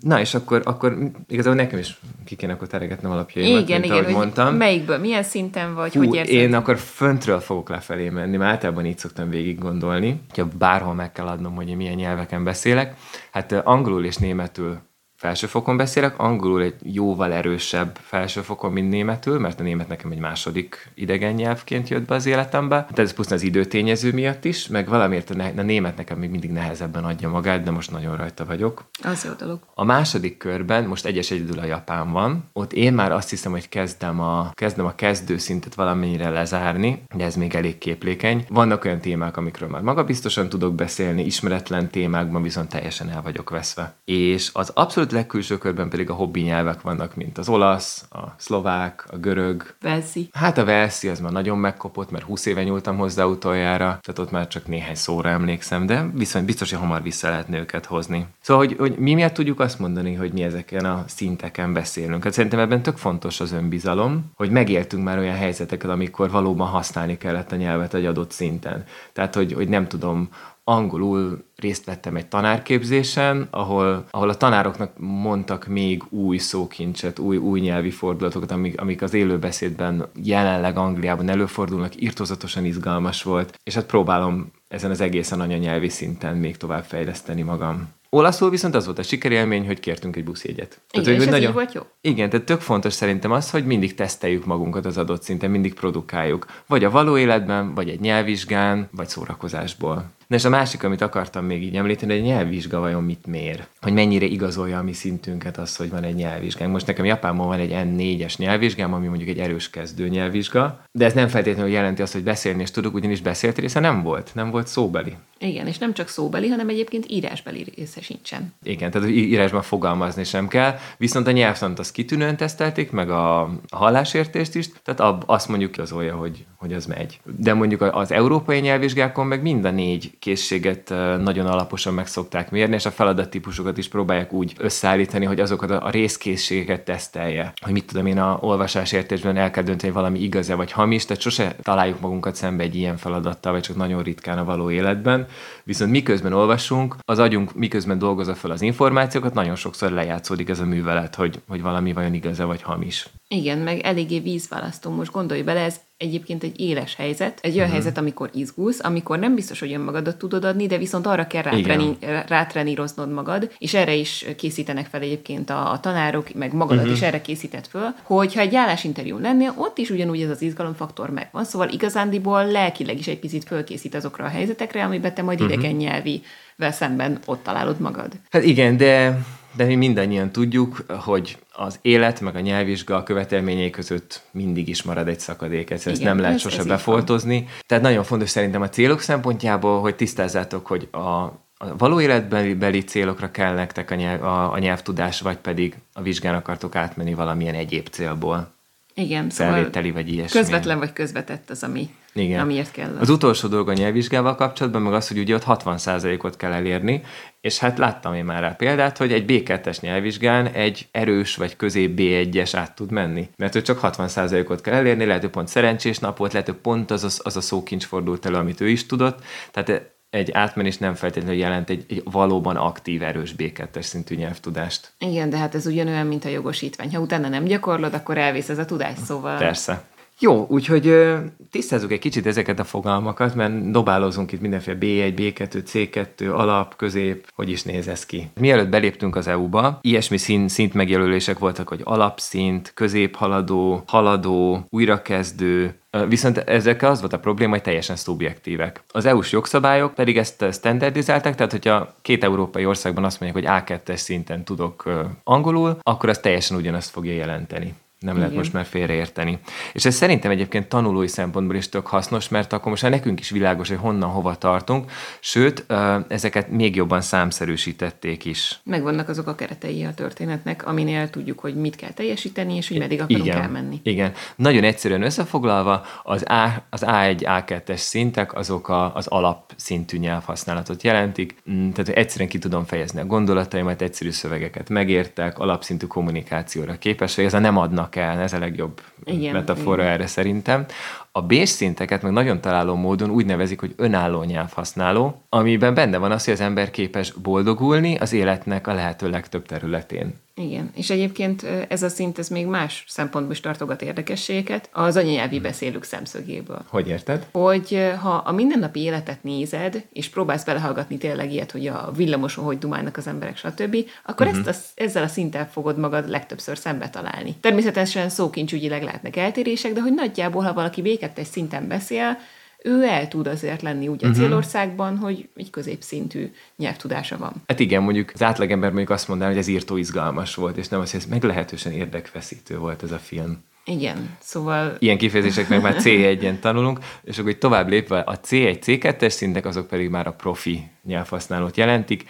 Na, 0.00 0.20
és 0.20 0.34
akkor, 0.34 0.62
akkor 0.64 0.96
igazából 1.28 1.60
nekem 1.62 1.78
is 1.78 1.98
ki 2.24 2.36
kéne 2.36 2.52
akkor 2.52 2.66
teregetnem 2.66 3.10
alapjaimat, 3.10 3.62
igen, 3.62 3.80
mint 3.80 3.92
igen, 3.92 4.04
ahogy 4.04 4.14
mondtam. 4.14 4.56
Melyikből, 4.56 4.98
milyen 4.98 5.22
szinten 5.22 5.74
vagy, 5.74 5.94
Hú, 5.94 6.04
hogy 6.04 6.14
érzed? 6.14 6.34
Én 6.34 6.54
akkor 6.54 6.78
föntről 6.78 7.40
fogok 7.40 7.68
lefelé 7.68 8.08
menni, 8.08 8.36
mert 8.36 8.50
általában 8.52 8.86
így 8.86 8.98
szoktam 8.98 9.30
végig 9.30 9.58
gondolni, 9.58 10.20
hogyha 10.28 10.48
bárhol 10.58 10.94
meg 10.94 11.12
kell 11.12 11.26
adnom, 11.26 11.54
hogy 11.54 11.68
én 11.68 11.76
milyen 11.76 11.94
nyelveken 11.94 12.44
beszélek. 12.44 12.94
Hát 13.32 13.52
angolul 13.52 14.04
és 14.04 14.16
németül 14.16 14.78
felsőfokon 15.24 15.76
beszélek, 15.76 16.18
angolul 16.18 16.62
egy 16.62 16.74
jóval 16.82 17.32
erősebb 17.32 17.98
felsőfokon, 18.02 18.72
mint 18.72 18.90
németül, 18.90 19.38
mert 19.38 19.60
a 19.60 19.62
német 19.62 19.88
nekem 19.88 20.10
egy 20.10 20.18
második 20.18 20.90
idegen 20.94 21.34
nyelvként 21.34 21.88
jött 21.88 22.06
be 22.06 22.14
az 22.14 22.26
életembe. 22.26 22.76
Tehát 22.76 22.98
ez 22.98 23.12
pusztán 23.12 23.38
az 23.38 23.44
időtényező 23.44 24.12
miatt 24.12 24.44
is, 24.44 24.68
meg 24.68 24.88
valamiért 24.88 25.30
a, 25.30 25.34
ne- 25.34 25.52
a 25.56 25.62
német 25.62 25.96
nekem 25.96 26.18
még 26.18 26.30
mindig 26.30 26.50
nehezebben 26.50 27.04
adja 27.04 27.28
magát, 27.28 27.62
de 27.62 27.70
most 27.70 27.90
nagyon 27.90 28.16
rajta 28.16 28.44
vagyok. 28.44 28.84
Az 29.02 29.24
jó 29.24 29.30
dolog. 29.38 29.58
A 29.74 29.84
második 29.84 30.36
körben, 30.36 30.84
most 30.84 31.06
egyes 31.06 31.30
egyedül 31.30 31.58
a 31.58 31.64
japán 31.64 32.12
van, 32.12 32.50
ott 32.52 32.72
én 32.72 32.92
már 32.92 33.12
azt 33.12 33.30
hiszem, 33.30 33.52
hogy 33.52 33.68
kezdem 33.68 34.20
a, 34.20 34.50
kezdem 34.54 34.86
a 34.86 34.94
kezdőszintet 34.94 35.74
valamennyire 35.74 36.28
lezárni, 36.28 37.02
de 37.16 37.24
ez 37.24 37.36
még 37.36 37.54
elég 37.54 37.78
képlékeny. 37.78 38.44
Vannak 38.48 38.84
olyan 38.84 39.00
témák, 39.00 39.36
amikről 39.36 39.68
már 39.68 39.82
magabiztosan 39.82 40.48
tudok 40.48 40.74
beszélni, 40.74 41.24
ismeretlen 41.24 41.90
témákban 41.90 42.42
viszont 42.42 42.68
teljesen 42.68 43.10
el 43.10 43.22
vagyok 43.22 43.50
veszve. 43.50 43.94
És 44.04 44.50
az 44.52 44.70
abszolút 44.74 45.12
legkülső 45.14 45.58
körben 45.58 45.88
pedig 45.88 46.10
a 46.10 46.14
hobbi 46.14 46.40
nyelvek 46.40 46.80
vannak, 46.80 47.14
mint 47.14 47.38
az 47.38 47.48
olasz, 47.48 48.04
a 48.10 48.34
szlovák, 48.36 49.04
a 49.10 49.16
görög. 49.16 49.74
Velszi. 49.80 50.28
Hát 50.32 50.58
a 50.58 50.64
velszi 50.64 51.08
az 51.08 51.20
már 51.20 51.32
nagyon 51.32 51.58
megkopott, 51.58 52.10
mert 52.10 52.24
20 52.24 52.46
éve 52.46 52.62
nyúltam 52.64 52.96
hozzá 52.96 53.24
utoljára, 53.24 53.86
tehát 53.86 54.18
ott 54.18 54.30
már 54.30 54.48
csak 54.48 54.66
néhány 54.66 54.94
szóra 54.94 55.28
emlékszem, 55.28 55.86
de 55.86 56.06
viszont 56.14 56.46
biztos, 56.46 56.70
hogy 56.70 56.78
hamar 56.78 57.02
vissza 57.02 57.28
lehetne 57.28 57.58
őket 57.58 57.86
hozni. 57.86 58.26
Szóval, 58.40 58.66
hogy, 58.66 58.76
hogy 58.78 58.96
mi 58.98 59.14
miatt 59.14 59.34
tudjuk 59.34 59.60
azt 59.60 59.78
mondani, 59.78 60.14
hogy 60.14 60.32
mi 60.32 60.42
ezeken 60.42 60.84
a 60.84 61.04
szinteken 61.06 61.72
beszélünk. 61.72 62.24
Hát 62.24 62.32
szerintem 62.32 62.58
ebben 62.58 62.82
tök 62.82 62.96
fontos 62.96 63.40
az 63.40 63.52
önbizalom, 63.52 64.32
hogy 64.34 64.50
megéltünk 64.50 65.04
már 65.04 65.18
olyan 65.18 65.36
helyzeteket, 65.36 65.90
amikor 65.90 66.30
valóban 66.30 66.68
használni 66.68 67.16
kellett 67.18 67.52
a 67.52 67.56
nyelvet 67.56 67.94
egy 67.94 68.06
adott 68.06 68.30
szinten. 68.30 68.84
Tehát, 69.12 69.34
hogy, 69.34 69.52
hogy 69.52 69.68
nem 69.68 69.88
tudom, 69.88 70.28
angolul 70.64 71.44
részt 71.56 71.84
vettem 71.84 72.16
egy 72.16 72.26
tanárképzésen, 72.26 73.48
ahol, 73.50 74.04
ahol 74.10 74.28
a 74.28 74.36
tanároknak 74.36 74.92
mondtak 74.98 75.66
még 75.66 76.02
új 76.08 76.36
szókincset, 76.36 77.18
új, 77.18 77.36
új 77.36 77.60
nyelvi 77.60 77.90
fordulatokat, 77.90 78.50
amik, 78.50 78.80
amik 78.80 79.02
az 79.02 79.14
élőbeszédben 79.14 80.08
jelenleg 80.22 80.76
Angliában 80.76 81.28
előfordulnak, 81.28 82.00
írtozatosan 82.00 82.64
izgalmas 82.64 83.22
volt, 83.22 83.58
és 83.62 83.74
hát 83.74 83.86
próbálom 83.86 84.52
ezen 84.68 84.90
az 84.90 85.00
egészen 85.00 85.40
anyanyelvi 85.40 85.88
szinten 85.88 86.36
még 86.36 86.56
tovább 86.56 86.84
fejleszteni 86.84 87.42
magam. 87.42 87.88
Olaszul 88.14 88.50
viszont 88.50 88.74
az 88.74 88.84
volt 88.84 88.98
a 88.98 89.02
sikerélmény, 89.02 89.66
hogy 89.66 89.80
kértünk 89.80 90.16
egy 90.16 90.24
buszjegyet. 90.24 90.80
Igen, 90.90 91.04
tehát, 91.04 91.18
és 91.18 91.24
hogy 91.24 91.34
nagyon... 91.34 91.52
volt 91.52 91.72
jó? 91.72 91.82
Igen, 92.00 92.30
tehát 92.30 92.46
tök 92.46 92.60
fontos 92.60 92.92
szerintem 92.92 93.32
az, 93.32 93.50
hogy 93.50 93.66
mindig 93.66 93.94
teszteljük 93.94 94.44
magunkat 94.44 94.86
az 94.86 94.98
adott 94.98 95.22
szinten, 95.22 95.50
mindig 95.50 95.74
produkáljuk. 95.74 96.46
Vagy 96.66 96.84
a 96.84 96.90
való 96.90 97.18
életben, 97.18 97.74
vagy 97.74 97.88
egy 97.88 98.00
nyelvvizsgán, 98.00 98.88
vagy 98.92 99.08
szórakozásból. 99.08 100.10
Na 100.26 100.36
és 100.36 100.44
a 100.44 100.48
másik, 100.48 100.84
amit 100.84 101.00
akartam 101.00 101.44
még 101.44 101.62
így 101.62 101.76
említeni, 101.76 102.12
hogy 102.12 102.20
egy 102.20 102.28
nyelvvizsga 102.28 102.80
vajon 102.80 103.04
mit 103.04 103.26
mér? 103.26 103.66
Hogy 103.80 103.92
mennyire 103.92 104.26
igazolja 104.26 104.78
a 104.78 104.82
mi 104.82 104.92
szintünket 104.92 105.58
az, 105.58 105.76
hogy 105.76 105.90
van 105.90 106.02
egy 106.02 106.14
nyelvvizsgánk. 106.14 106.72
Most 106.72 106.86
nekem 106.86 107.04
Japánban 107.04 107.46
van 107.46 107.58
egy 107.58 107.72
N4-es 107.72 108.36
nyelvvizsgám, 108.36 108.94
ami 108.94 109.06
mondjuk 109.06 109.28
egy 109.28 109.38
erős 109.38 109.70
kezdő 109.70 110.08
nyelvvizsga, 110.08 110.84
de 110.92 111.04
ez 111.04 111.12
nem 111.12 111.28
feltétlenül 111.28 111.70
jelenti 111.70 112.02
azt, 112.02 112.12
hogy 112.12 112.22
beszélni 112.22 112.62
is 112.62 112.70
tudok, 112.70 112.94
ugyanis 112.94 113.20
beszélt 113.20 113.58
része 113.58 113.80
nem 113.80 114.02
volt, 114.02 114.30
nem 114.34 114.50
volt 114.50 114.66
szóbeli. 114.66 115.16
Igen, 115.38 115.66
és 115.66 115.78
nem 115.78 115.94
csak 115.94 116.08
szóbeli, 116.08 116.48
hanem 116.48 116.68
egyébként 116.68 117.06
írásbeli 117.08 117.72
része 117.76 118.00
sincsen. 118.00 118.54
Igen, 118.62 118.90
tehát 118.90 119.08
írásban 119.08 119.62
fogalmazni 119.62 120.24
sem 120.24 120.48
kell, 120.48 120.78
viszont 120.96 121.26
a 121.26 121.30
nyelvtant 121.30 121.78
azt 121.78 121.92
kitűnően 121.92 122.36
tesztelték, 122.36 122.90
meg 122.90 123.10
a, 123.10 123.50
hallásértést 123.70 124.54
is, 124.54 124.68
tehát 124.84 125.14
azt 125.26 125.48
mondjuk 125.48 125.76
igazolja, 125.76 126.14
hogy, 126.14 126.44
hogy 126.64 126.72
az 126.72 126.86
megy. 126.86 127.20
De 127.38 127.54
mondjuk 127.54 127.80
az 127.80 128.12
európai 128.12 128.60
nyelvvizsgákon 128.60 129.26
meg 129.26 129.42
mind 129.42 129.64
a 129.64 129.70
négy 129.70 130.12
készséget 130.18 130.88
nagyon 131.18 131.46
alaposan 131.46 131.94
meg 131.94 132.06
szokták 132.06 132.50
mérni, 132.50 132.74
és 132.74 132.86
a 132.86 132.90
feladattípusokat 132.90 133.78
is 133.78 133.88
próbálják 133.88 134.32
úgy 134.32 134.52
összeállítani, 134.58 135.24
hogy 135.24 135.40
azokat 135.40 135.70
a 135.70 135.90
részkészségeket 135.90 136.84
tesztelje. 136.84 137.52
Hogy 137.62 137.72
mit 137.72 137.84
tudom 137.86 138.06
én, 138.06 138.18
a 138.18 138.38
olvasás 138.40 138.92
értésben 138.92 139.36
el 139.36 139.50
kell 139.50 139.62
dönteni, 139.62 139.92
valami 139.92 140.20
igaz-e 140.20 140.54
vagy 140.54 140.72
hamis, 140.72 141.04
tehát 141.04 141.22
sose 141.22 141.56
találjuk 141.62 142.00
magunkat 142.00 142.34
szembe 142.34 142.62
egy 142.62 142.74
ilyen 142.74 142.96
feladattal, 142.96 143.52
vagy 143.52 143.62
csak 143.62 143.76
nagyon 143.76 144.02
ritkán 144.02 144.38
a 144.38 144.44
való 144.44 144.70
életben. 144.70 145.26
Viszont 145.64 145.90
miközben 145.90 146.32
olvasunk, 146.32 146.96
az 147.04 147.18
agyunk 147.18 147.54
miközben 147.54 147.98
dolgozza 147.98 148.34
fel 148.34 148.50
az 148.50 148.62
információkat, 148.62 149.34
nagyon 149.34 149.56
sokszor 149.56 149.90
lejátszódik 149.90 150.48
ez 150.48 150.60
a 150.60 150.64
művelet, 150.64 151.14
hogy, 151.14 151.40
hogy 151.48 151.62
valami 151.62 151.92
vajon 151.92 152.14
igaz-e 152.14 152.44
vagy 152.44 152.62
hamis. 152.62 153.08
Igen, 153.28 153.58
meg 153.58 153.80
eléggé 153.80 154.18
vízválasztó. 154.18 154.90
Most 154.90 155.12
gondolj 155.12 155.42
bele, 155.42 155.60
ez 155.60 155.80
egyébként 155.96 156.42
egy 156.42 156.60
éles 156.60 156.94
helyzet, 156.94 157.38
egy 157.42 157.50
olyan 157.50 157.64
uh-huh. 157.64 157.72
helyzet, 157.72 157.98
amikor 157.98 158.30
izgulsz, 158.32 158.84
amikor 158.84 159.18
nem 159.18 159.34
biztos, 159.34 159.60
hogy 159.60 159.72
önmagadat 159.72 160.16
tudod 160.16 160.44
adni, 160.44 160.66
de 160.66 160.78
viszont 160.78 161.06
arra 161.06 161.26
kell 161.26 161.42
rátreni, 161.42 161.96
rátreníroznod 162.26 163.12
magad, 163.12 163.50
és 163.58 163.74
erre 163.74 163.94
is 163.94 164.26
készítenek 164.36 164.86
fel 164.86 165.00
egyébként 165.00 165.50
a, 165.50 165.72
a 165.72 165.80
tanárok, 165.80 166.34
meg 166.34 166.52
magadat 166.52 166.82
uh-huh. 166.82 166.96
is 166.96 167.02
erre 167.02 167.20
készített 167.20 167.66
föl, 167.66 167.94
hogy 168.02 168.34
ha 168.34 168.40
egy 168.40 168.54
állásinterjú 168.54 169.18
lennél, 169.18 169.54
ott 169.56 169.78
is 169.78 169.90
ugyanúgy 169.90 170.22
ez 170.22 170.30
az 170.30 170.42
izgalomfaktor 170.42 171.10
megvan, 171.10 171.44
szóval 171.44 171.68
igazándiból 171.68 172.46
lelkileg 172.46 172.98
is 172.98 173.06
egy 173.06 173.18
picit 173.18 173.44
fölkészít 173.44 173.94
azokra 173.94 174.24
a 174.24 174.28
helyzetekre, 174.28 174.84
amiben 174.84 175.14
te 175.14 175.22
majd 175.22 175.40
uh-huh. 175.40 175.54
idegen 175.54 175.76
nyelvi 175.76 176.22
szemben 176.58 177.18
ott 177.24 177.42
találod 177.42 177.80
magad. 177.80 178.12
Hát 178.30 178.44
igen, 178.44 178.76
de 178.76 179.18
de 179.56 179.64
mi 179.64 179.74
mindannyian 179.74 180.30
tudjuk, 180.30 180.84
hogy 180.88 181.38
az 181.52 181.78
élet 181.82 182.20
meg 182.20 182.36
a 182.36 182.40
nyelvvizsga 182.40 183.02
követelményei 183.02 183.70
között 183.70 184.22
mindig 184.30 184.68
is 184.68 184.82
marad 184.82 185.08
egy 185.08 185.20
szakadék, 185.20 185.70
ezt 185.70 185.86
Igen, 185.86 186.02
nem 186.02 186.18
lehet 186.18 186.34
ez, 186.34 186.40
sose 186.40 186.58
ez 186.58 186.66
befoltozni. 186.66 187.48
Tehát 187.66 187.84
nagyon 187.84 188.04
fontos 188.04 188.30
szerintem 188.30 188.62
a 188.62 188.68
célok 188.68 189.00
szempontjából, 189.00 189.80
hogy 189.80 189.96
tisztázzátok, 189.96 190.66
hogy 190.66 190.88
a, 190.90 190.98
a 190.98 191.76
való 191.78 192.00
életbeli 192.00 192.54
beli 192.54 192.80
célokra 192.80 193.30
kell 193.30 193.54
nektek 193.54 193.90
a, 193.90 193.94
nyelv, 193.94 194.22
a, 194.22 194.52
a 194.52 194.58
nyelvtudás, 194.58 195.20
vagy 195.20 195.36
pedig 195.36 195.74
a 195.92 196.02
vizsgán 196.02 196.34
akartok 196.34 196.74
átmenni 196.74 197.14
valamilyen 197.14 197.54
egyéb 197.54 197.88
célból. 197.88 198.52
Igen, 198.94 199.30
szóval 199.30 199.70
vagy 199.72 200.12
ilyesmi. 200.12 200.40
Közvetlen 200.40 200.78
vagy 200.78 200.92
közvetett 200.92 201.50
az, 201.50 201.62
ami, 201.62 201.90
Igen. 202.14 202.40
amiért 202.40 202.70
kell. 202.70 202.96
Az 203.00 203.10
utolsó 203.10 203.48
dolog 203.48 203.68
a 203.68 203.72
nyelvvizsgával 203.72 204.34
kapcsolatban, 204.34 204.82
meg 204.82 204.92
az, 204.92 205.08
hogy 205.08 205.18
ugye 205.18 205.34
ott 205.34 205.44
60%-ot 205.46 206.36
kell 206.36 206.52
elérni, 206.52 207.02
és 207.40 207.58
hát 207.58 207.78
láttam 207.78 208.14
én 208.14 208.24
már 208.24 208.40
rá 208.40 208.48
példát, 208.48 208.98
hogy 208.98 209.12
egy 209.12 209.24
B2-es 209.28 209.80
nyelvvizsgán 209.80 210.46
egy 210.46 210.88
erős 210.90 211.36
vagy 211.36 211.56
közép 211.56 212.00
B1-es 212.00 212.50
át 212.52 212.74
tud 212.74 212.90
menni. 212.90 213.28
Mert 213.36 213.52
hogy 213.52 213.62
csak 213.62 213.78
60%-ot 213.82 214.60
kell 214.60 214.74
elérni, 214.74 215.04
lehet, 215.04 215.22
hogy 215.22 215.30
pont 215.30 215.48
szerencsés 215.48 215.98
nap 215.98 216.16
volt, 216.16 216.32
lehet, 216.32 216.48
hogy 216.48 216.56
pont 216.56 216.90
az 216.90 217.04
a, 217.04 217.22
az 217.22 217.36
a 217.36 217.40
szókincs 217.40 217.84
fordult 217.84 218.26
elő, 218.26 218.36
amit 218.36 218.60
ő 218.60 218.68
is 218.68 218.86
tudott. 218.86 219.22
Tehát 219.50 219.92
egy 220.10 220.32
átmenés 220.32 220.78
nem 220.78 220.94
feltétlenül 220.94 221.38
jelent 221.38 221.70
egy, 221.70 221.84
egy 221.88 222.02
valóban 222.04 222.56
aktív, 222.56 223.02
erős 223.02 223.34
B2-es 223.38 223.82
szintű 223.82 224.14
nyelvtudást. 224.14 224.92
Igen, 224.98 225.30
de 225.30 225.36
hát 225.36 225.54
ez 225.54 225.66
ugyanolyan, 225.66 226.06
mint 226.06 226.24
a 226.24 226.28
jogosítvány. 226.28 226.94
Ha 226.94 227.00
utána 227.00 227.28
nem 227.28 227.44
gyakorlod, 227.44 227.94
akkor 227.94 228.18
elvész 228.18 228.48
ez 228.48 228.58
a 228.58 228.64
tudás, 228.64 228.98
szóval... 229.04 229.38
Persze. 229.38 229.84
Jó, 230.18 230.46
úgyhogy 230.48 231.14
tisztázzuk 231.50 231.92
egy 231.92 231.98
kicsit 231.98 232.26
ezeket 232.26 232.58
a 232.58 232.64
fogalmakat, 232.64 233.34
mert 233.34 233.70
dobálozunk 233.70 234.32
itt 234.32 234.40
mindenféle 234.40 234.78
B1, 234.80 235.12
B2, 235.16 235.62
C2, 235.72 236.34
alap, 236.34 236.76
közép, 236.76 237.30
hogy 237.34 237.50
is 237.50 237.62
néz 237.62 237.88
ez 237.88 238.06
ki. 238.06 238.30
Mielőtt 238.40 238.68
beléptünk 238.68 239.16
az 239.16 239.26
EU-ba, 239.26 239.78
ilyesmi 239.82 240.16
szint, 240.16 240.50
szint 240.50 240.74
megjelölések 240.74 241.38
voltak, 241.38 241.68
hogy 241.68 241.80
alapszint, 241.84 242.72
középhaladó, 242.74 243.82
haladó, 243.86 244.66
újrakezdő, 244.70 245.74
Viszont 246.08 246.38
ezekkel 246.38 246.90
az 246.90 247.00
volt 247.00 247.12
a 247.12 247.18
probléma, 247.18 247.52
hogy 247.52 247.62
teljesen 247.62 247.96
szubjektívek. 247.96 248.82
Az 248.88 249.04
EU-s 249.04 249.32
jogszabályok 249.32 249.94
pedig 249.94 250.18
ezt 250.18 250.44
standardizálták, 250.52 251.34
tehát 251.34 251.52
hogyha 251.52 251.94
két 252.02 252.24
európai 252.24 252.66
országban 252.66 253.04
azt 253.04 253.20
mondják, 253.20 253.44
hogy 253.44 253.64
A2-es 253.64 253.96
szinten 253.96 254.44
tudok 254.44 254.90
angolul, 255.24 255.78
akkor 255.82 256.08
az 256.08 256.18
teljesen 256.18 256.56
ugyanazt 256.56 256.90
fogja 256.90 257.12
jelenteni 257.12 257.74
nem 258.04 258.16
lehet 258.18 258.34
most 258.34 258.52
már 258.52 258.64
félreérteni. 258.64 259.38
És 259.72 259.84
ez 259.84 259.94
szerintem 259.94 260.30
egyébként 260.30 260.68
tanulói 260.68 261.08
szempontból 261.08 261.56
is 261.56 261.68
tök 261.68 261.86
hasznos, 261.86 262.28
mert 262.28 262.52
akkor 262.52 262.70
most 262.70 262.82
már 262.82 262.90
nekünk 262.90 263.20
is 263.20 263.30
világos, 263.30 263.68
hogy 263.68 263.78
honnan 263.78 264.10
hova 264.10 264.34
tartunk, 264.34 264.90
sőt, 265.20 265.66
ezeket 266.08 266.48
még 266.48 266.76
jobban 266.76 267.00
számszerűsítették 267.00 268.24
is. 268.24 268.60
Megvannak 268.64 269.08
azok 269.08 269.26
a 269.26 269.34
keretei 269.34 269.84
a 269.84 269.94
történetnek, 269.94 270.66
aminél 270.66 271.10
tudjuk, 271.10 271.38
hogy 271.38 271.54
mit 271.54 271.76
kell 271.76 271.90
teljesíteni, 271.90 272.56
és 272.56 272.68
hogy 272.68 272.78
meddig 272.78 273.00
akarunk 273.00 273.26
igen, 273.26 273.42
elmenni. 273.42 273.80
Igen. 273.82 274.12
Nagyon 274.36 274.64
egyszerűen 274.64 275.02
összefoglalva, 275.02 275.82
az, 276.02 276.22
A, 276.22 276.64
az 276.70 276.82
A1, 276.86 277.42
A2-es 277.46 277.76
szintek 277.76 278.34
azok 278.34 278.68
a, 278.68 278.94
az 278.94 279.06
alapszintű 279.06 279.98
nyelvhasználatot 279.98 280.82
jelentik, 280.82 281.34
mm, 281.50 281.70
tehát 281.70 281.98
egyszerűen 281.98 282.28
ki 282.28 282.38
tudom 282.38 282.64
fejezni 282.64 283.00
a 283.00 283.06
gondolataimat, 283.06 283.82
egyszerű 283.82 284.10
szövegeket 284.10 284.68
megértek, 284.68 285.38
alapszintű 285.38 285.86
kommunikációra 285.86 286.78
képes, 286.78 287.16
vagy 287.16 287.24
ez 287.24 287.34
a 287.34 287.38
nem 287.38 287.56
adnak 287.56 287.93
el, 287.96 288.18
ez 288.18 288.32
a 288.32 288.38
legjobb 288.38 288.80
igen, 289.04 289.32
metafora 289.32 289.82
igen. 289.82 289.94
erre 289.94 290.06
szerintem. 290.06 290.64
A 291.12 291.22
B 291.22 291.34
szinteket 291.34 292.02
meg 292.02 292.12
nagyon 292.12 292.40
találó 292.40 292.74
módon 292.74 293.10
úgy 293.10 293.26
nevezik, 293.26 293.60
hogy 293.60 293.74
önálló 293.76 294.22
nyelvhasználó, 294.22 295.22
amiben 295.28 295.74
benne 295.74 295.98
van 295.98 296.10
az, 296.10 296.24
hogy 296.24 296.32
az 296.32 296.40
ember 296.40 296.70
képes 296.70 297.12
boldogulni 297.12 297.96
az 297.96 298.12
életnek 298.12 298.66
a 298.66 298.74
lehető 298.74 299.10
legtöbb 299.10 299.46
területén. 299.46 300.14
Igen, 300.36 300.70
és 300.74 300.90
egyébként 300.90 301.42
ez 301.68 301.82
a 301.82 301.88
szint 301.88 302.18
ez 302.18 302.28
még 302.28 302.46
más 302.46 302.84
szempontból 302.88 303.32
is 303.32 303.40
tartogat 303.40 303.82
érdekességeket 303.82 304.68
az 304.72 304.96
anyanyelvi 304.96 305.40
beszélők 305.40 305.82
szemszögéből. 305.82 306.64
Hogy 306.68 306.88
érted? 306.88 307.26
Hogy 307.32 307.92
ha 308.00 308.14
a 308.14 308.32
mindennapi 308.32 308.80
életet 308.80 309.22
nézed, 309.22 309.84
és 309.92 310.08
próbálsz 310.08 310.44
belehallgatni 310.44 310.98
tényleg 310.98 311.32
ilyet, 311.32 311.50
hogy 311.50 311.66
a 311.66 311.90
villamoson 311.96 312.44
hogy 312.44 312.58
dumálnak 312.58 312.96
az 312.96 313.06
emberek, 313.06 313.36
stb., 313.36 313.76
akkor 314.04 314.26
uh-huh. 314.26 314.48
ezt 314.48 314.74
a, 314.76 314.82
ezzel 314.82 315.02
a 315.02 315.08
szinten 315.08 315.46
fogod 315.46 315.78
magad 315.78 316.08
legtöbbször 316.08 316.58
szembe 316.58 316.90
találni. 316.90 317.34
Természetesen 317.40 318.08
szókincsügyileg 318.08 318.82
lehetnek 318.82 319.16
eltérések, 319.16 319.72
de 319.72 319.80
hogy 319.80 319.94
nagyjából, 319.94 320.42
ha 320.42 320.52
valaki 320.52 320.98
egy 321.14 321.26
szinten 321.26 321.68
beszél, 321.68 322.18
ő 322.66 322.82
el 322.82 323.08
tud 323.08 323.26
azért 323.26 323.62
lenni 323.62 323.88
úgy 323.88 324.04
a 324.04 324.08
uh-huh. 324.08 324.22
célországban, 324.22 324.96
hogy 324.96 325.28
egy 325.36 325.50
középszintű 325.50 326.32
nyelvtudása 326.56 327.16
van. 327.16 327.32
Hát 327.46 327.60
igen, 327.60 327.82
mondjuk 327.82 328.10
az 328.14 328.22
átlagember 328.22 328.68
mondjuk 328.68 328.90
azt 328.90 329.08
mondaná, 329.08 329.30
hogy 329.30 329.38
ez 329.38 329.46
írtó 329.46 329.76
izgalmas 329.76 330.34
volt, 330.34 330.56
és 330.56 330.68
nem 330.68 330.80
az, 330.80 330.90
hogy 330.90 331.00
ez 331.00 331.06
meglehetősen 331.06 331.72
érdekfeszítő 331.72 332.58
volt 332.58 332.82
ez 332.82 332.92
a 332.92 332.98
film. 332.98 333.42
Igen, 333.66 334.16
szóval... 334.20 334.76
Ilyen 334.78 334.98
kifejezéseknek 334.98 335.62
már 335.62 335.74
C1-en 335.78 336.38
tanulunk, 336.38 336.78
és 337.02 337.18
akkor 337.18 337.34
tovább 337.34 337.68
lépve 337.68 337.98
a 337.98 338.20
C1, 338.20 338.58
C2-es 338.64 339.08
szintek, 339.08 339.46
azok 339.46 339.66
pedig 339.66 339.88
már 339.88 340.06
a 340.06 340.12
profi 340.12 340.70
nyelvhasználót 340.82 341.56
jelentik, 341.56 342.04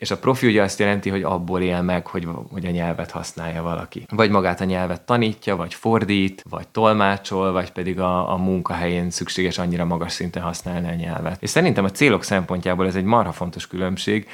és 0.00 0.10
a 0.10 0.16
profi 0.16 0.46
ugye 0.46 0.62
azt 0.62 0.78
jelenti, 0.78 1.10
hogy 1.10 1.22
abból 1.22 1.60
él 1.60 1.82
meg, 1.82 2.06
hogy, 2.06 2.28
hogy 2.50 2.66
a 2.66 2.70
nyelvet 2.70 3.10
használja 3.10 3.62
valaki. 3.62 4.06
Vagy 4.10 4.30
magát 4.30 4.60
a 4.60 4.64
nyelvet 4.64 5.00
tanítja, 5.00 5.56
vagy 5.56 5.74
fordít, 5.74 6.44
vagy 6.50 6.68
tolmácsol, 6.68 7.52
vagy 7.52 7.72
pedig 7.72 8.00
a, 8.00 8.32
a 8.32 8.36
munkahelyén 8.36 9.10
szükséges 9.10 9.58
annyira 9.58 9.84
magas 9.84 10.12
szinten 10.12 10.42
használni 10.42 10.88
a 10.88 10.94
nyelvet. 10.94 11.42
És 11.42 11.50
szerintem 11.50 11.84
a 11.84 11.90
célok 11.90 12.22
szempontjából 12.22 12.86
ez 12.86 12.94
egy 12.94 13.04
marha 13.04 13.32
fontos 13.32 13.66
különbség, 13.66 14.28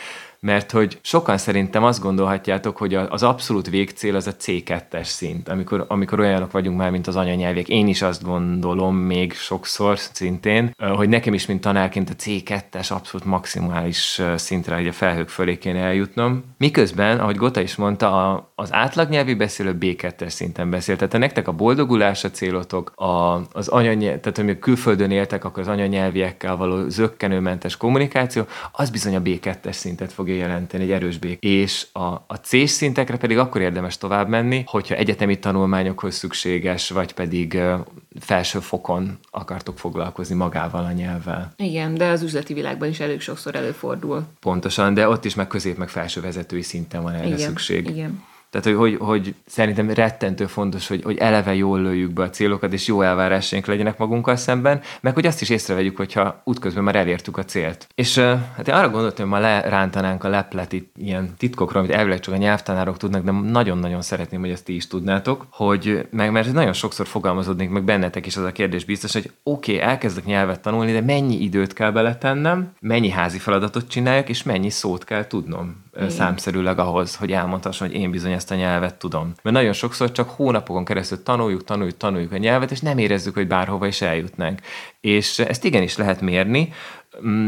mert 0.47 0.71
hogy 0.71 0.99
sokan 1.03 1.39
szerintem 1.39 1.85
azt 1.85 2.01
gondolhatjátok, 2.01 2.77
hogy 2.77 2.95
az 2.95 3.23
abszolút 3.23 3.71
végcél 3.71 4.17
az 4.17 4.27
a 4.27 4.35
C2-es 4.35 5.05
szint, 5.05 5.49
amikor, 5.49 5.85
amikor 5.89 6.21
olyanok 6.21 6.53
vagyunk 6.53 6.79
már, 6.79 6.91
mint 6.91 7.07
az 7.07 7.17
anyanyelvek. 7.17 7.69
Én 7.69 7.87
is 7.87 8.03
azt 8.03 8.23
gondolom 8.23 8.97
még 8.97 9.33
sokszor 9.33 9.99
szintén, 9.99 10.71
hogy 10.95 11.09
nekem 11.09 11.35
is, 11.35 11.47
mint 11.47 11.61
tanárként 11.61 12.11
a 12.11 12.15
C2-es 12.15 12.93
abszolút 12.93 13.27
maximális 13.27 14.23
szintre, 14.37 14.75
hogy 14.75 14.87
a 14.87 14.93
felhők 14.93 15.29
fölé 15.29 15.59
kéne 15.59 15.81
eljutnom. 15.81 16.45
Miközben, 16.59 17.19
ahogy 17.21 17.37
Gota 17.37 17.61
is 17.61 17.77
mondta, 17.77 18.33
a, 18.33 18.53
az 18.55 18.73
átlagnyelvi 18.73 19.35
beszélő 19.35 19.77
B2-es 19.81 20.29
szinten 20.29 20.71
beszél. 20.71 20.97
Tehát 20.97 21.19
nektek 21.19 21.49
a 21.49 21.53
boldogulás 21.53 22.25
a 22.25 22.31
célotok, 22.31 22.93
a, 22.95 23.41
az 23.53 23.69
anyanyelv, 23.69 24.21
tehát 24.21 24.39
amikor 24.39 24.59
külföldön 24.59 25.11
éltek, 25.11 25.45
akkor 25.45 25.63
az 25.63 25.69
anyanyelviekkel 25.69 26.57
való 26.57 26.89
zöggenőmentes 26.89 27.77
kommunikáció, 27.77 28.43
az 28.73 28.91
bizony 28.91 29.17
a 29.17 29.23
B2-es 29.23 29.73
szintet 29.73 30.13
fogja 30.13 30.35
jelenteni, 30.37 30.83
egy 30.83 30.91
erős 30.91 31.19
bék. 31.19 31.43
És 31.43 31.87
a, 31.93 32.05
a 32.27 32.35
C 32.43 32.69
szintekre 32.69 33.17
pedig 33.17 33.39
akkor 33.39 33.61
érdemes 33.61 33.99
tovább 33.99 34.29
menni, 34.29 34.63
hogyha 34.67 34.95
egyetemi 34.95 35.39
tanulmányokhoz 35.39 36.15
szükséges, 36.15 36.91
vagy 36.91 37.13
pedig 37.13 37.59
felső 38.21 38.59
fokon 38.59 39.19
akartok 39.31 39.79
foglalkozni 39.79 40.35
magával 40.35 40.85
a 40.85 40.93
nyelvvel. 40.93 41.53
Igen, 41.57 41.95
de 41.95 42.09
az 42.09 42.23
üzleti 42.23 42.55
világban 42.55 42.89
is 42.89 43.01
elég 43.01 43.21
sokszor 43.21 43.55
előfordul. 43.55 44.25
Pontosan, 44.41 44.95
de 44.95 45.09
ott 45.09 45.25
is 45.25 45.35
meg 45.35 45.47
közép, 45.47 45.77
meg 45.77 45.89
felső 45.89 46.21
vezetői 46.21 46.63
szinten 46.63 47.03
van 47.03 47.15
erre 47.15 47.27
igen, 47.27 47.39
szükség. 47.39 47.89
Igen. 47.89 48.23
Tehát, 48.61 48.79
hogy, 48.79 48.97
hogy, 48.99 49.07
hogy 49.07 49.35
szerintem 49.47 49.91
rettentő 49.91 50.47
fontos, 50.47 50.89
hogy, 50.89 51.03
hogy 51.03 51.17
eleve 51.19 51.55
jól 51.55 51.83
lőjük 51.83 52.13
be 52.13 52.23
a 52.23 52.31
célokat, 52.31 52.73
és 52.73 52.87
jó 52.87 53.03
elvárásaink 53.03 53.67
legyenek 53.67 53.99
magunkkal 53.99 54.37
szemben, 54.37 54.81
meg 55.01 55.15
hogy 55.15 55.27
azt 55.27 55.41
is 55.41 55.49
észrevegyük, 55.49 55.97
hogyha 55.97 56.41
útközben 56.45 56.85
már 56.85 56.97
elértük 56.97 57.37
a 57.37 57.45
célt. 57.45 57.89
És 57.95 58.19
hát 58.57 58.69
én 58.69 58.75
arra 58.75 58.91
gondoltam, 58.91 59.31
hogy 59.31 59.41
ma 59.41 59.47
lerántanánk 59.47 60.25
a 60.25 60.29
leplet 60.29 60.73
itt 60.73 60.95
ilyen 60.97 61.35
titkokról, 61.39 61.83
amit 61.83 61.95
elvileg 61.95 62.21
csak 62.21 62.35
a 62.35 62.37
nyelvtanárok 62.37 62.97
tudnak, 62.97 63.25
de 63.25 63.31
nagyon-nagyon 63.31 64.03
szeretném, 64.03 64.41
hogy 64.41 64.51
ezt 64.51 64.65
ti 64.65 64.75
is 64.75 64.87
tudnátok, 64.87 65.47
hogy 65.51 66.07
meg 66.11 66.33
mert 66.33 66.53
nagyon 66.53 66.73
sokszor 66.73 67.07
fogalmazódnék 67.07 67.71
meg 67.71 67.85
bennetek 67.85 68.27
is 68.27 68.37
az 68.37 68.45
a 68.45 68.53
kérdés 68.53 68.85
biztos, 68.85 69.13
hogy 69.13 69.31
oké, 69.43 69.75
okay, 69.75 69.89
elkezdek 69.89 70.25
nyelvet 70.25 70.61
tanulni, 70.61 70.93
de 70.93 71.01
mennyi 71.01 71.43
időt 71.43 71.73
kell 71.73 71.91
beletennem, 71.91 72.73
mennyi 72.81 73.11
házi 73.11 73.39
feladatot 73.39 73.89
csináljak, 73.89 74.29
és 74.29 74.43
mennyi 74.43 74.71
szót 74.71 75.05
kell 75.05 75.27
tudnom 75.27 75.85
igen. 75.97 76.11
számszerűleg 76.11 76.79
ahhoz, 76.79 77.17
hogy 77.17 77.33
elmondhassam, 77.33 77.87
hogy 77.87 77.97
én 77.97 78.11
bizony 78.11 78.33
ezt 78.33 78.51
a 78.51 78.55
nyelvet 78.55 78.95
tudom. 78.95 79.33
Mert 79.43 79.57
nagyon 79.57 79.73
sokszor 79.73 80.13
csak 80.13 80.31
hónapokon 80.31 80.85
keresztül 80.85 81.23
tanuljuk, 81.23 81.65
tanuljuk, 81.65 81.97
tanuljuk 81.97 82.33
a 82.33 82.37
nyelvet, 82.37 82.71
és 82.71 82.81
nem 82.81 82.99
érezzük, 82.99 83.35
hogy 83.35 83.47
bárhova 83.47 83.87
is 83.87 84.01
eljutnánk. 84.01 84.61
És 85.01 85.39
ezt 85.39 85.65
igenis 85.65 85.97
lehet 85.97 86.21
mérni, 86.21 86.73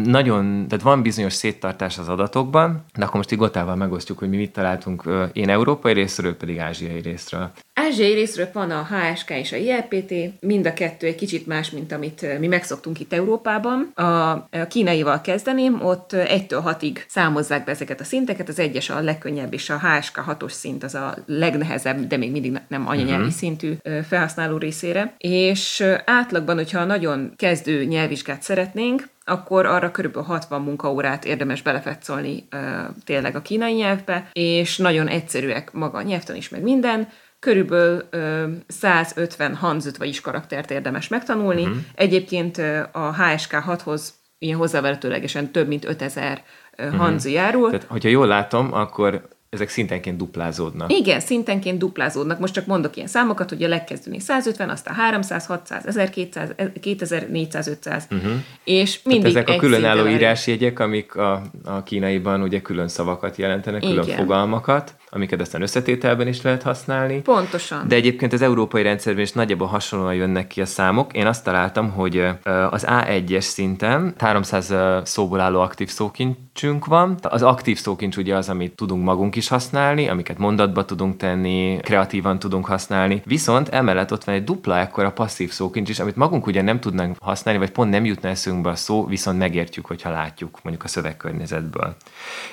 nagyon, 0.04 0.68
tehát 0.68 0.84
van 0.84 1.02
bizonyos 1.02 1.32
széttartás 1.32 1.98
az 1.98 2.08
adatokban, 2.08 2.84
de 2.94 3.04
akkor 3.04 3.16
most 3.16 3.30
igotával 3.30 3.76
megosztjuk, 3.76 4.18
hogy 4.18 4.28
mi 4.28 4.36
mit 4.36 4.52
találtunk 4.52 5.02
én 5.32 5.48
európai 5.48 5.92
részről, 5.92 6.36
pedig 6.36 6.58
ázsiai 6.58 7.00
részről. 7.00 7.50
Ázsiai 7.74 8.14
részről 8.14 8.48
van 8.52 8.70
a 8.70 8.86
HSK 8.90 9.30
és 9.30 9.52
a 9.52 9.56
ILPT, 9.56 10.14
mind 10.40 10.66
a 10.66 10.72
kettő 10.72 11.06
egy 11.06 11.14
kicsit 11.14 11.46
más, 11.46 11.70
mint 11.70 11.92
amit 11.92 12.38
mi 12.38 12.46
megszoktunk 12.46 13.00
itt 13.00 13.12
Európában. 13.12 13.92
A 13.94 14.48
kínaival 14.68 15.20
kezdeném, 15.20 15.84
ott 15.84 16.10
1-től 16.14 16.76
6-ig 16.80 16.96
számozzák 17.06 17.64
be 17.64 17.70
ezeket 17.70 18.00
a 18.00 18.04
szinteket, 18.04 18.48
az 18.48 18.58
egyes 18.58 18.90
a 18.90 19.00
legkönnyebb, 19.00 19.52
és 19.52 19.70
a 19.70 19.78
HSK 19.78 20.24
6-os 20.26 20.50
szint 20.50 20.84
az 20.84 20.94
a 20.94 21.14
legnehezebb, 21.26 22.06
de 22.06 22.16
még 22.16 22.30
mindig 22.30 22.60
nem 22.68 22.88
anyanyelvi 22.88 23.22
uh-huh. 23.22 23.36
szintű 23.36 23.74
felhasználó 24.08 24.56
részére. 24.56 25.14
És 25.18 25.84
átlagban, 26.04 26.56
hogyha 26.56 26.84
nagyon 26.84 27.32
kezdő 27.36 27.84
nyelvvizsgát 27.84 28.42
szeretnénk, 28.42 29.08
akkor 29.28 29.66
arra 29.66 29.90
körülbelül 29.90 30.28
60 30.28 30.62
munkaórát 30.62 31.24
érdemes 31.24 31.62
belefetszolni 31.62 32.48
uh, 32.52 32.60
tényleg 33.04 33.36
a 33.36 33.42
kínai 33.42 33.72
nyelvbe, 33.72 34.30
és 34.32 34.76
nagyon 34.76 35.08
egyszerűek 35.08 35.72
maga 35.72 35.98
a 35.98 36.02
nyelvtan 36.02 36.36
is, 36.36 36.48
meg 36.48 36.62
minden, 36.62 37.08
körülbelül 37.38 38.06
ö, 38.10 38.46
150 38.66 39.54
hanzut, 39.54 39.96
vagyis 39.96 40.20
karaktert 40.20 40.70
érdemes 40.70 41.08
megtanulni. 41.08 41.62
Uh-huh. 41.62 41.76
Egyébként 41.94 42.58
ö, 42.58 42.80
a 42.92 43.14
HSK 43.14 43.52
6-hoz 43.66 44.14
ilyen 44.38 44.58
hozzávetőlegesen 44.58 45.50
több 45.50 45.68
mint 45.68 45.84
5000 45.84 46.42
uh-huh. 46.78 46.96
hanzu 46.96 47.28
járul. 47.28 47.70
Tehát, 47.70 47.86
hogyha 47.88 48.08
jól 48.08 48.26
látom, 48.26 48.72
akkor 48.72 49.28
ezek 49.50 49.68
szintenként 49.68 50.16
duplázódnak. 50.16 50.92
Igen, 50.92 51.20
szintenként 51.20 51.78
duplázódnak. 51.78 52.38
Most 52.38 52.52
csak 52.52 52.66
mondok 52.66 52.96
ilyen 52.96 53.08
számokat, 53.08 53.48
hogy 53.48 53.62
a 53.62 53.68
legkezdőnél 53.68 54.20
150, 54.20 54.68
aztán 54.68 54.94
300, 54.94 55.46
600, 55.46 55.86
1200, 55.86 56.50
2400, 56.80 57.66
500, 57.66 58.06
uh-huh. 58.10 58.32
és 58.64 59.02
mindig 59.02 59.32
Tehát 59.32 59.48
ezek 59.48 59.58
a 59.58 59.60
különálló 59.60 60.06
írásjegyek, 60.06 60.78
amik 60.78 61.14
a, 61.14 61.42
a 61.64 61.82
kínaiban 61.82 62.42
ugye 62.42 62.60
külön 62.60 62.88
szavakat 62.88 63.36
jelentenek, 63.36 63.80
külön 63.80 64.04
Igen. 64.04 64.16
fogalmakat 64.16 64.96
amiket 65.10 65.40
aztán 65.40 65.62
összetételben 65.62 66.26
is 66.26 66.42
lehet 66.42 66.62
használni. 66.62 67.20
Pontosan. 67.20 67.88
De 67.88 67.94
egyébként 67.94 68.32
az 68.32 68.42
európai 68.42 68.82
rendszerben 68.82 69.22
is 69.22 69.32
nagyjából 69.32 69.66
hasonlóan 69.66 70.14
jönnek 70.14 70.46
ki 70.46 70.60
a 70.60 70.66
számok. 70.66 71.12
Én 71.12 71.26
azt 71.26 71.44
találtam, 71.44 71.90
hogy 71.90 72.28
az 72.70 72.86
A1-es 72.88 73.40
szinten 73.40 74.14
300 74.18 74.74
szóból 75.02 75.40
álló 75.40 75.60
aktív 75.60 75.88
szókincsünk 75.88 76.86
van. 76.86 77.16
Az 77.22 77.42
aktív 77.42 77.78
szókincs 77.78 78.16
ugye 78.16 78.36
az, 78.36 78.48
amit 78.48 78.72
tudunk 78.72 79.04
magunk 79.04 79.36
is 79.36 79.48
használni, 79.48 80.08
amiket 80.08 80.38
mondatba 80.38 80.84
tudunk 80.84 81.16
tenni, 81.16 81.78
kreatívan 81.82 82.38
tudunk 82.38 82.66
használni. 82.66 83.22
Viszont 83.24 83.68
emellett 83.68 84.12
ott 84.12 84.24
van 84.24 84.34
egy 84.34 84.44
dupla 84.44 84.78
ekkora 84.78 85.10
passzív 85.10 85.50
szókincs 85.50 85.88
is, 85.88 86.00
amit 86.00 86.16
magunk 86.16 86.46
ugye 86.46 86.62
nem 86.62 86.80
tudnánk 86.80 87.16
használni, 87.20 87.60
vagy 87.60 87.70
pont 87.70 87.90
nem 87.90 88.04
jutna 88.04 88.28
eszünkbe 88.28 88.70
a 88.70 88.76
szó, 88.76 89.06
viszont 89.06 89.38
megértjük, 89.38 89.86
hogyha 89.86 90.10
látjuk 90.10 90.58
mondjuk 90.62 90.84
a 90.84 90.88
szövegkörnyezetből. 90.88 91.96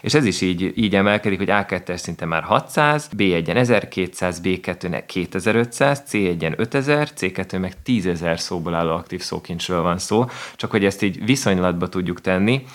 És 0.01 0.13
ez 0.13 0.25
is 0.25 0.41
így, 0.41 0.71
így 0.75 0.95
emelkedik, 0.95 1.37
hogy 1.37 1.49
A2-es 1.51 1.97
szinten 1.97 2.27
már 2.27 2.43
600, 2.45 3.09
B1-en 3.17 3.55
1200, 3.55 4.41
B2-nek 4.43 5.03
2500, 5.05 6.03
C1-en 6.11 6.53
5000, 6.57 7.09
C2 7.17 7.59
meg 7.59 7.73
10.000 7.85 8.37
szóból 8.37 8.73
álló 8.73 8.91
aktív 8.91 9.21
szókincsről 9.21 9.81
van 9.81 9.97
szó, 9.97 10.25
csak 10.55 10.71
hogy 10.71 10.85
ezt 10.85 11.01
így 11.01 11.25
viszonylatba 11.25 11.89
tudjuk 11.89 12.21
tenni, 12.21 12.65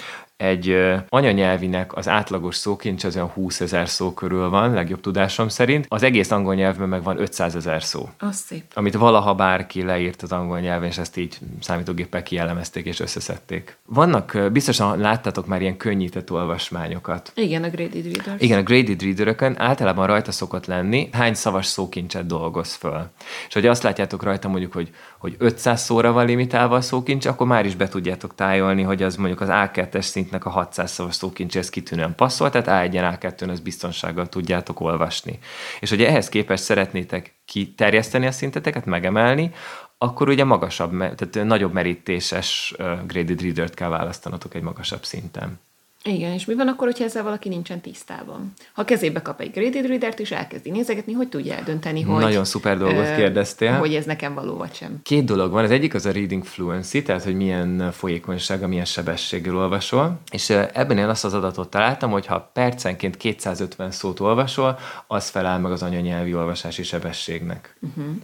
egy 0.41 0.77
anyanyelvinek 1.09 1.97
az 1.97 2.09
átlagos 2.09 2.57
szókincs 2.57 3.05
az 3.05 3.17
olyan 3.17 3.29
20 3.29 3.61
ezer 3.61 3.89
szó 3.89 4.13
körül 4.13 4.49
van, 4.49 4.73
legjobb 4.73 5.01
tudásom 5.01 5.49
szerint. 5.49 5.87
Az 5.89 6.03
egész 6.03 6.31
angol 6.31 6.55
nyelvben 6.55 6.89
meg 6.89 7.03
van 7.03 7.21
500 7.21 7.57
ezer 7.57 7.83
szó. 7.83 8.09
Az 8.19 8.37
szép. 8.37 8.65
Amit 8.75 8.95
valaha 8.95 9.35
bárki 9.35 9.83
leírt 9.83 10.23
az 10.23 10.33
angol 10.33 10.61
nyelven, 10.61 10.89
és 10.89 10.99
ezt 10.99 11.17
így 11.17 11.39
számítógéppel 11.61 12.23
kielemezték 12.23 12.87
és 12.87 13.01
összeszedték. 13.01 13.77
Vannak, 13.87 14.39
biztosan 14.53 14.99
láttátok 14.99 15.47
már 15.47 15.61
ilyen 15.61 15.77
könnyített 15.77 16.31
olvasmányokat. 16.33 17.33
Igen, 17.35 17.63
a 17.63 17.69
graded 17.69 18.05
readers. 18.05 18.43
Igen, 18.43 18.59
a 18.59 18.63
graded 18.63 19.03
readerökön 19.03 19.55
általában 19.59 20.07
rajta 20.07 20.33
szokott 20.33 20.67
lenni, 20.67 21.09
hány 21.13 21.35
szavas 21.35 21.67
szókincset 21.67 22.27
dolgoz 22.27 22.75
föl. 22.75 23.11
És 23.49 23.55
hogy 23.55 23.67
azt 23.67 23.83
látjátok 23.83 24.23
rajta 24.23 24.49
mondjuk, 24.49 24.73
hogy, 24.73 24.91
hogy 25.19 25.35
500 25.39 25.83
szóra 25.83 26.13
van 26.13 26.27
limitálva 26.27 26.77
a 26.77 26.81
szókincs, 26.81 27.27
akkor 27.27 27.47
már 27.47 27.67
is 27.67 27.75
be 27.75 27.89
tudjátok 27.89 28.35
tájolni, 28.35 28.83
hogy 28.83 29.03
az 29.03 29.17
mondjuk 29.17 29.41
az 29.41 29.49
A2-es 29.51 30.03
szintnek 30.31 30.45
a 30.45 30.59
600 30.59 30.91
szavas 30.91 31.15
szókincshez 31.15 31.71
kitűnően 31.71 32.15
passzol, 32.15 32.51
tehát 32.51 32.91
A1-en, 32.91 33.19
A2-n 33.21 33.51
az 33.51 33.61
biztonsággal 33.61 34.29
tudjátok 34.29 34.81
olvasni. 34.81 35.39
És 35.81 35.91
hogy 35.91 36.03
ehhez 36.03 36.29
képest 36.29 36.63
szeretnétek 36.63 37.35
kiterjeszteni 37.45 38.27
a 38.27 38.33
szinteteket, 38.33 38.85
megemelni, 38.85 39.51
akkor 39.99 40.29
ugye 40.29 40.45
magasabb, 40.45 40.91
tehát 40.91 41.45
nagyobb 41.45 41.73
merítéses 41.73 42.75
graded 43.07 43.41
reader-t 43.43 43.75
kell 43.75 43.89
választanotok 43.89 44.55
egy 44.55 44.63
magasabb 44.63 45.05
szinten. 45.05 45.61
Igen, 46.05 46.33
és 46.33 46.45
mi 46.45 46.55
van 46.55 46.69
akkor, 46.69 46.87
hogyha 46.87 47.05
ezzel 47.05 47.23
valaki 47.23 47.49
nincsen 47.49 47.81
tisztában? 47.81 48.53
Ha 48.73 48.85
kezébe 48.85 49.23
kap 49.23 49.41
egy 49.41 49.51
graded 49.51 49.87
reader 49.87 50.15
és 50.17 50.31
elkezdi 50.31 50.71
nézegetni, 50.71 51.13
hogy 51.13 51.29
tudja 51.29 51.55
eldönteni, 51.55 52.03
hogy... 52.03 52.21
Nagyon 52.21 52.45
szuper 52.45 52.79
dolgot 52.79 53.07
ö, 53.07 53.15
kérdeztél. 53.15 53.73
Hogy 53.73 53.95
ez 53.95 54.05
nekem 54.05 54.35
való, 54.35 54.57
vagy 54.57 54.75
sem. 54.75 55.01
Két 55.03 55.25
dolog 55.25 55.53
van. 55.53 55.65
Az 55.65 55.71
egyik 55.71 55.95
az 55.95 56.07
a 56.07 56.13
reading 56.13 56.45
fluency, 56.45 57.03
tehát 57.03 57.23
hogy 57.23 57.37
milyen 57.37 57.93
folyékonysága, 57.93 58.69
milyen 58.69 58.85
sebességgel 58.85 59.57
olvasol. 59.57 60.21
És 60.33 60.51
ebben 60.51 60.99
én 60.99 61.09
azt 61.09 61.25
az 61.25 61.35
adatot 61.35 61.71
találtam, 61.71 62.11
hogy 62.11 62.27
ha 62.27 62.51
percenként 62.53 63.17
250 63.17 63.91
szót 63.91 64.21
olvasol, 64.21 64.79
az 65.07 65.29
felel 65.29 65.59
meg 65.59 65.73
az 65.73 65.83
anyanyelvi 65.83 66.35
olvasási 66.35 66.83
sebességnek. 66.83 67.77
Uh-huh. 67.81 68.15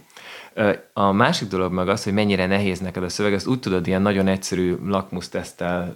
A 0.93 1.11
másik 1.11 1.47
dolog 1.47 1.71
meg 1.73 1.89
az, 1.89 2.03
hogy 2.03 2.13
mennyire 2.13 2.45
nehéz 2.45 2.79
neked 2.79 3.03
a 3.03 3.09
szöveg, 3.09 3.33
ezt 3.33 3.47
úgy 3.47 3.59
tudod 3.59 3.87
ilyen 3.87 4.01
nagyon 4.01 4.27
egyszerű 4.27 4.75
lakmusztesztel 4.85 5.93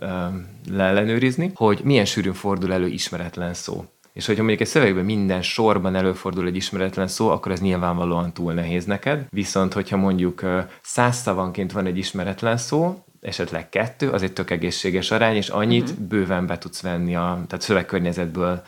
leellenőrizni, 0.71 1.51
hogy 1.55 1.81
milyen 1.83 2.05
sűrűn 2.05 2.33
fordul 2.33 2.73
elő 2.73 2.87
ismeretlen 2.87 3.53
szó. 3.53 3.85
És 4.13 4.25
hogyha 4.25 4.41
mondjuk 4.41 4.61
egy 4.61 4.73
szövegben 4.73 5.05
minden 5.05 5.41
sorban 5.41 5.95
előfordul 5.95 6.47
egy 6.47 6.55
ismeretlen 6.55 7.07
szó, 7.07 7.29
akkor 7.29 7.51
ez 7.51 7.61
nyilvánvalóan 7.61 8.33
túl 8.33 8.53
nehéz 8.53 8.85
neked. 8.85 9.25
Viszont, 9.29 9.73
hogyha 9.73 9.97
mondjuk 9.97 10.43
száz 10.81 11.17
szavanként 11.17 11.71
van 11.71 11.85
egy 11.85 11.97
ismeretlen 11.97 12.57
szó, 12.57 13.03
esetleg 13.21 13.69
kettő, 13.69 14.09
az 14.09 14.23
egy 14.23 14.33
tök 14.33 14.49
egészséges 14.49 15.11
arány, 15.11 15.35
és 15.35 15.49
annyit 15.49 15.89
uh-huh. 15.89 16.05
bőven 16.05 16.45
be 16.45 16.57
tudsz 16.57 16.81
venni 16.81 17.15
a 17.15 17.43
tehát 17.47 17.65
szövegkörnyezetből 17.65 18.63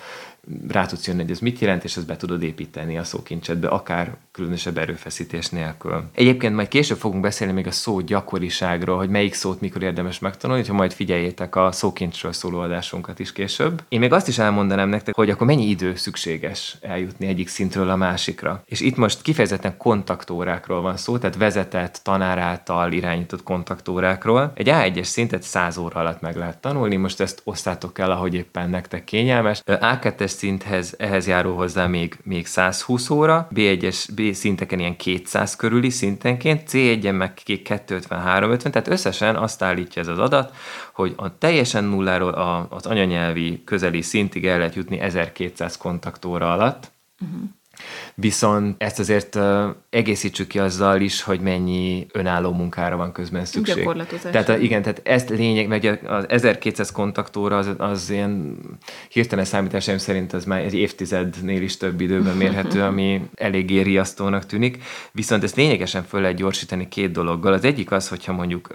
rá 0.67 0.85
tudsz 0.85 1.07
jönni, 1.07 1.21
hogy 1.21 1.31
ez 1.31 1.39
mit 1.39 1.59
jelent, 1.59 1.83
és 1.83 1.97
ezt 1.97 2.05
be 2.05 2.17
tudod 2.17 2.43
építeni 2.43 2.97
a 2.97 3.03
szókincsedbe, 3.03 3.67
akár 3.67 4.15
különösebb 4.33 4.77
erőfeszítés 4.77 5.49
nélkül. 5.49 6.03
Egyébként 6.13 6.55
majd 6.55 6.67
később 6.67 6.97
fogunk 6.97 7.21
beszélni 7.21 7.53
még 7.53 7.67
a 7.67 7.71
szó 7.71 7.99
gyakoriságról, 7.99 8.97
hogy 8.97 9.09
melyik 9.09 9.33
szót 9.33 9.61
mikor 9.61 9.83
érdemes 9.83 10.19
megtanulni, 10.19 10.65
ha 10.65 10.73
majd 10.73 10.93
figyeljétek 10.93 11.55
a 11.55 11.71
szókincsről 11.71 12.33
szóló 12.33 12.59
adásunkat 12.59 13.19
is 13.19 13.33
később. 13.33 13.83
Én 13.89 13.99
még 13.99 14.13
azt 14.13 14.27
is 14.27 14.37
elmondanám 14.37 14.89
nektek, 14.89 15.15
hogy 15.15 15.29
akkor 15.29 15.47
mennyi 15.47 15.65
idő 15.65 15.95
szükséges 15.95 16.77
eljutni 16.81 17.27
egyik 17.27 17.47
szintről 17.47 17.89
a 17.89 17.95
másikra. 17.95 18.63
És 18.65 18.79
itt 18.79 18.95
most 18.95 19.21
kifejezetten 19.21 19.77
kontaktórákról 19.77 20.81
van 20.81 20.97
szó, 20.97 21.17
tehát 21.17 21.37
vezetett, 21.37 21.99
tanár 22.03 22.37
által 22.37 22.91
irányított 22.91 23.43
kontaktórákról. 23.43 24.51
Egy 24.55 24.69
A1-es 24.71 25.03
szintet 25.03 25.43
100 25.43 25.77
óra 25.77 25.99
alatt 25.99 26.21
meg 26.21 26.35
lehet 26.35 26.57
tanulni, 26.57 26.95
most 26.95 27.19
ezt 27.19 27.41
osztátok 27.43 27.99
el, 27.99 28.11
ahogy 28.11 28.33
éppen 28.33 28.69
nektek 28.69 29.03
kényelmes. 29.03 29.61
A2-es 29.65 30.27
szinthez 30.27 30.93
ehhez 30.97 31.27
járó 31.27 31.55
hozzá 31.55 31.87
még, 31.87 32.17
még 32.23 32.45
120 32.45 33.09
óra, 33.09 33.47
B1-es 33.55 34.07
B 34.15 34.21
szinteken 34.31 34.79
ilyen 34.79 34.95
200 34.95 35.55
körüli 35.55 35.89
szintenként, 35.89 36.69
C1-en 36.71 37.17
meg 37.17 37.37
250-350, 37.45 38.57
tehát 38.57 38.87
összesen 38.87 39.35
azt 39.35 39.61
állítja 39.61 40.01
ez 40.01 40.07
az 40.07 40.19
adat, 40.19 40.55
hogy 40.93 41.13
a 41.15 41.37
teljesen 41.37 41.83
nulláról 41.83 42.33
a, 42.33 42.67
az 42.69 42.85
anyanyelvi 42.85 43.61
közeli 43.65 44.01
szintig 44.01 44.45
el 44.45 44.57
lehet 44.57 44.75
jutni 44.75 44.99
1200 44.99 45.77
kontaktóra 45.77 46.51
alatt, 46.51 46.91
uh-huh. 47.21 47.41
Viszont 48.15 48.75
ezt 48.77 48.99
azért 48.99 49.39
egészítsük 49.89 50.47
ki 50.47 50.59
azzal 50.59 51.01
is, 51.01 51.21
hogy 51.21 51.39
mennyi 51.39 52.07
önálló 52.11 52.51
munkára 52.51 52.95
van 52.97 53.11
közben 53.11 53.45
szükség. 53.45 53.89
Tehát 54.31 54.61
igen, 54.61 54.81
tehát 54.81 55.01
ezt 55.03 55.29
lényeg, 55.29 55.67
meg 55.67 55.99
az 56.07 56.25
1200 56.27 56.91
kontaktóra 56.91 57.57
az, 57.57 57.69
az 57.77 58.09
ilyen 58.09 58.57
hirtelen 59.09 59.45
számításaim 59.45 59.97
szerint 59.97 60.33
az 60.33 60.45
már 60.45 60.59
egy 60.59 60.73
évtizednél 60.73 61.61
is 61.61 61.77
több 61.77 62.01
időben 62.01 62.37
mérhető, 62.37 62.81
ami 62.89 63.21
eléggé 63.35 63.81
riasztónak 63.81 64.45
tűnik. 64.45 64.83
Viszont 65.11 65.43
ezt 65.43 65.55
lényegesen 65.55 66.03
föl 66.03 66.21
lehet 66.21 66.37
gyorsítani 66.37 66.87
két 66.87 67.11
dologgal. 67.11 67.53
Az 67.53 67.63
egyik 67.63 67.91
az, 67.91 68.09
hogyha 68.09 68.33
mondjuk 68.33 68.69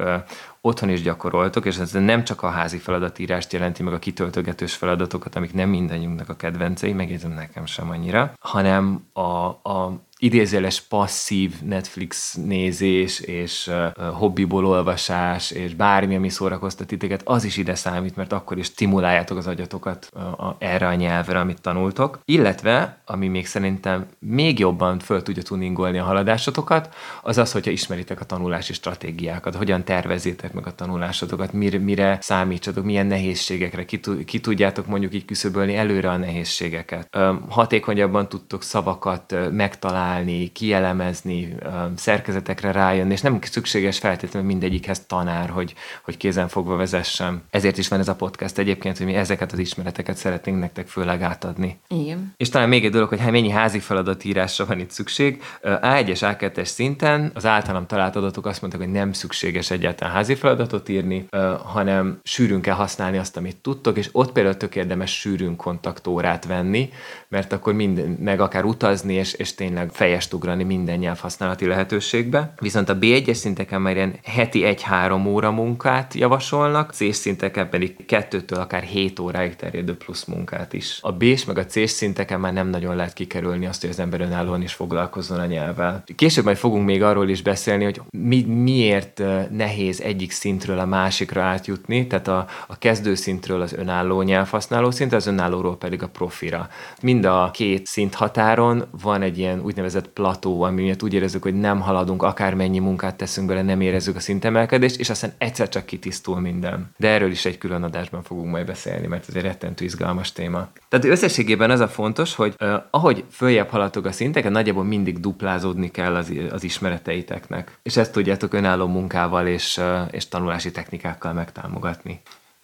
otthon 0.60 0.88
is 0.88 1.02
gyakoroltok, 1.02 1.66
és 1.66 1.76
ez 1.76 1.92
nem 1.92 2.24
csak 2.24 2.42
a 2.42 2.48
házi 2.48 2.78
feladatírást 2.78 3.52
jelenti, 3.52 3.82
meg 3.82 3.92
a 3.92 3.98
kitöltögetős 3.98 4.74
feladatokat, 4.74 5.36
amik 5.36 5.54
nem 5.54 5.68
mindannyiunknak 5.68 6.28
a 6.28 6.36
kedvencei, 6.36 6.92
megjegyzem 6.92 7.32
nekem 7.32 7.66
sem 7.66 7.90
annyira, 7.90 8.32
hanem 8.40 9.04
a, 9.12 9.20
a 9.28 9.98
idézéles 10.18 10.80
passzív 10.80 11.60
Netflix 11.62 12.34
nézés, 12.34 13.20
és 13.20 13.66
uh, 13.66 14.06
hobbiból 14.12 14.66
olvasás, 14.66 15.50
és 15.50 15.74
bármi, 15.74 16.16
ami 16.16 16.28
szórakoztat 16.28 16.86
titeket, 16.86 17.22
az 17.24 17.44
is 17.44 17.56
ide 17.56 17.74
számít, 17.74 18.16
mert 18.16 18.32
akkor 18.32 18.58
is 18.58 18.66
stimuláljátok 18.66 19.36
az 19.36 19.46
agyatokat 19.46 20.08
uh, 20.12 20.44
a, 20.44 20.56
erre 20.58 20.86
a 20.86 20.94
nyelvre, 20.94 21.38
amit 21.38 21.60
tanultok. 21.60 22.18
Illetve, 22.24 22.98
ami 23.04 23.28
még 23.28 23.46
szerintem 23.46 24.06
még 24.18 24.58
jobban 24.58 24.98
föl 24.98 25.22
tudja 25.22 25.42
tuningolni 25.42 25.98
a 25.98 26.04
haladásotokat, 26.04 26.94
az 27.22 27.38
az, 27.38 27.52
hogyha 27.52 27.70
ismeritek 27.70 28.20
a 28.20 28.24
tanulási 28.24 28.72
stratégiákat, 28.72 29.54
hogyan 29.54 29.84
tervezzétek 29.84 30.52
meg 30.52 30.66
a 30.66 30.74
tanulásotokat, 30.74 31.52
mire, 31.52 31.78
mire 31.78 32.18
számítsatok, 32.20 32.84
milyen 32.84 33.06
nehézségekre, 33.06 33.84
ki, 33.84 34.00
ki 34.24 34.40
tudjátok 34.40 34.86
mondjuk 34.86 35.14
így 35.14 35.24
küszöbölni 35.24 35.76
előre 35.76 36.10
a 36.10 36.16
nehézségeket. 36.16 37.16
Uh, 37.16 37.36
hatékonyabban 37.48 38.28
tudtok 38.28 38.62
szavakat 38.62 39.34
megtalálni, 39.50 40.06
kitalálni, 40.08 40.52
kielemezni, 40.52 41.54
szerkezetekre 41.96 42.72
rájönni, 42.72 43.12
és 43.12 43.20
nem 43.20 43.38
szükséges 43.42 43.98
feltétlenül 43.98 44.48
mindegyikhez 44.48 45.06
tanár, 45.06 45.48
hogy, 45.48 45.74
hogy 46.02 46.16
kézen 46.16 46.48
fogva 46.48 46.76
vezessem. 46.76 47.42
Ezért 47.50 47.78
is 47.78 47.88
van 47.88 47.98
ez 47.98 48.08
a 48.08 48.14
podcast 48.14 48.58
egyébként, 48.58 48.96
hogy 48.96 49.06
mi 49.06 49.14
ezeket 49.14 49.52
az 49.52 49.58
ismereteket 49.58 50.16
szeretnénk 50.16 50.58
nektek 50.58 50.88
főleg 50.88 51.22
átadni. 51.22 51.78
Igen. 51.88 52.34
És 52.36 52.48
talán 52.48 52.68
még 52.68 52.84
egy 52.84 52.90
dolog, 52.90 53.08
hogy 53.08 53.20
hát 53.20 53.30
mennyi 53.30 53.50
házi 53.50 53.78
feladatírásra 53.78 54.66
van 54.66 54.78
itt 54.78 54.90
szükség. 54.90 55.42
A1-es, 55.62 56.36
A2-es 56.38 56.64
szinten 56.64 57.30
az 57.34 57.46
általam 57.46 57.86
talált 57.86 58.16
adatok 58.16 58.46
azt 58.46 58.60
mondták, 58.60 58.82
hogy 58.82 58.92
nem 58.92 59.12
szükséges 59.12 59.70
egyáltalán 59.70 60.14
házi 60.14 60.34
feladatot 60.34 60.88
írni, 60.88 61.26
hanem 61.64 62.20
sűrűn 62.22 62.60
kell 62.60 62.74
használni 62.74 63.18
azt, 63.18 63.36
amit 63.36 63.56
tudtok, 63.56 63.96
és 63.96 64.08
ott 64.12 64.32
például 64.32 64.56
tök 64.56 64.76
érdemes 64.76 65.18
sűrűn 65.18 65.56
kontaktórát 65.56 66.46
venni, 66.46 66.90
mert 67.28 67.52
akkor 67.52 67.72
minden, 67.72 68.16
meg 68.20 68.40
akár 68.40 68.64
utazni, 68.64 69.14
és, 69.14 69.32
és 69.32 69.54
tényleg 69.54 69.90
fejest 69.98 70.32
ugrani 70.32 70.64
minden 70.64 70.98
nyelvhasználati 70.98 71.66
lehetőségbe. 71.66 72.52
Viszont 72.60 72.88
a 72.88 72.98
B1-es 72.98 73.32
szinteken 73.32 73.80
már 73.80 73.94
ilyen 73.94 74.18
heti 74.24 74.62
1-3 74.64 75.26
óra 75.26 75.50
munkát 75.50 76.14
javasolnak, 76.14 76.92
C-s 76.92 77.16
szinteken 77.16 77.68
pedig 77.68 77.96
2-től 78.08 78.58
akár 78.58 78.82
7 78.82 79.18
óráig 79.18 79.56
terjedő 79.56 79.96
plusz 79.96 80.24
munkát 80.24 80.72
is. 80.72 80.98
A 81.02 81.12
B-s 81.12 81.44
meg 81.44 81.58
a 81.58 81.66
C-s 81.66 81.90
szinteken 81.90 82.40
már 82.40 82.52
nem 82.52 82.68
nagyon 82.68 82.96
lehet 82.96 83.12
kikerülni 83.12 83.66
azt, 83.66 83.80
hogy 83.80 83.90
az 83.90 83.98
ember 83.98 84.20
önállóan 84.20 84.62
is 84.62 84.72
foglalkozzon 84.72 85.38
a 85.38 85.46
nyelvvel. 85.46 86.02
Később 86.16 86.44
majd 86.44 86.56
fogunk 86.56 86.84
még 86.84 87.02
arról 87.02 87.28
is 87.28 87.42
beszélni, 87.42 87.84
hogy 87.84 88.00
mi, 88.10 88.42
miért 88.42 89.22
nehéz 89.50 90.00
egyik 90.00 90.30
szintről 90.30 90.78
a 90.78 90.86
másikra 90.86 91.42
átjutni, 91.42 92.06
tehát 92.06 92.28
a, 92.28 92.46
a 92.66 92.78
kezdőszintről 92.78 93.60
az 93.60 93.72
önálló 93.72 94.22
nyelvhasználó 94.22 94.90
szint, 94.90 95.12
az 95.12 95.26
önállóról 95.26 95.76
pedig 95.76 96.02
a 96.02 96.08
profira. 96.08 96.68
Mind 97.02 97.24
a 97.24 97.50
két 97.52 97.86
szint 97.86 98.14
határon 98.14 98.84
van 99.02 99.22
egy 99.22 99.38
ilyen 99.38 99.60
úgynevezett 99.60 99.86
úgynevezett 99.88 100.14
plató, 100.14 100.62
ami 100.62 100.82
miatt 100.82 101.02
úgy 101.02 101.14
érezzük, 101.14 101.42
hogy 101.42 101.54
nem 101.54 101.80
haladunk, 101.80 102.22
akármennyi 102.22 102.78
munkát 102.78 103.16
teszünk 103.16 103.46
bele, 103.46 103.62
nem 103.62 103.80
érezzük 103.80 104.16
a 104.16 104.20
szintemelkedést, 104.20 104.98
és 104.98 105.10
aztán 105.10 105.32
egyszer 105.38 105.68
csak 105.68 105.86
kitisztul 105.86 106.40
minden. 106.40 106.90
De 106.96 107.08
erről 107.08 107.30
is 107.30 107.44
egy 107.44 107.58
külön 107.58 107.82
adásban 107.82 108.22
fogunk 108.22 108.50
majd 108.50 108.66
beszélni, 108.66 109.06
mert 109.06 109.28
ez 109.28 109.34
egy 109.34 109.42
rettentő 109.42 109.84
izgalmas 109.84 110.32
téma. 110.32 110.68
Tehát 110.88 111.04
összességében 111.04 111.70
az 111.70 111.80
a 111.80 111.88
fontos, 111.88 112.34
hogy 112.34 112.54
uh, 112.60 112.74
ahogy 112.90 113.24
följebb 113.30 113.68
haladtok 113.68 114.04
a 114.04 114.12
szinteken, 114.12 114.52
nagyjából 114.52 114.84
mindig 114.84 115.20
duplázódni 115.20 115.90
kell 115.90 116.14
az, 116.14 116.32
az 116.50 116.64
ismereteiteknek. 116.64 117.78
És 117.82 117.96
ezt 117.96 118.12
tudjátok 118.12 118.52
önálló 118.52 118.86
munkával 118.86 119.46
és, 119.46 119.76
uh, 119.76 120.00
és 120.10 120.28
tanulási 120.28 120.70
technikákkal 120.70 121.32
megtámogatni. 121.32 122.20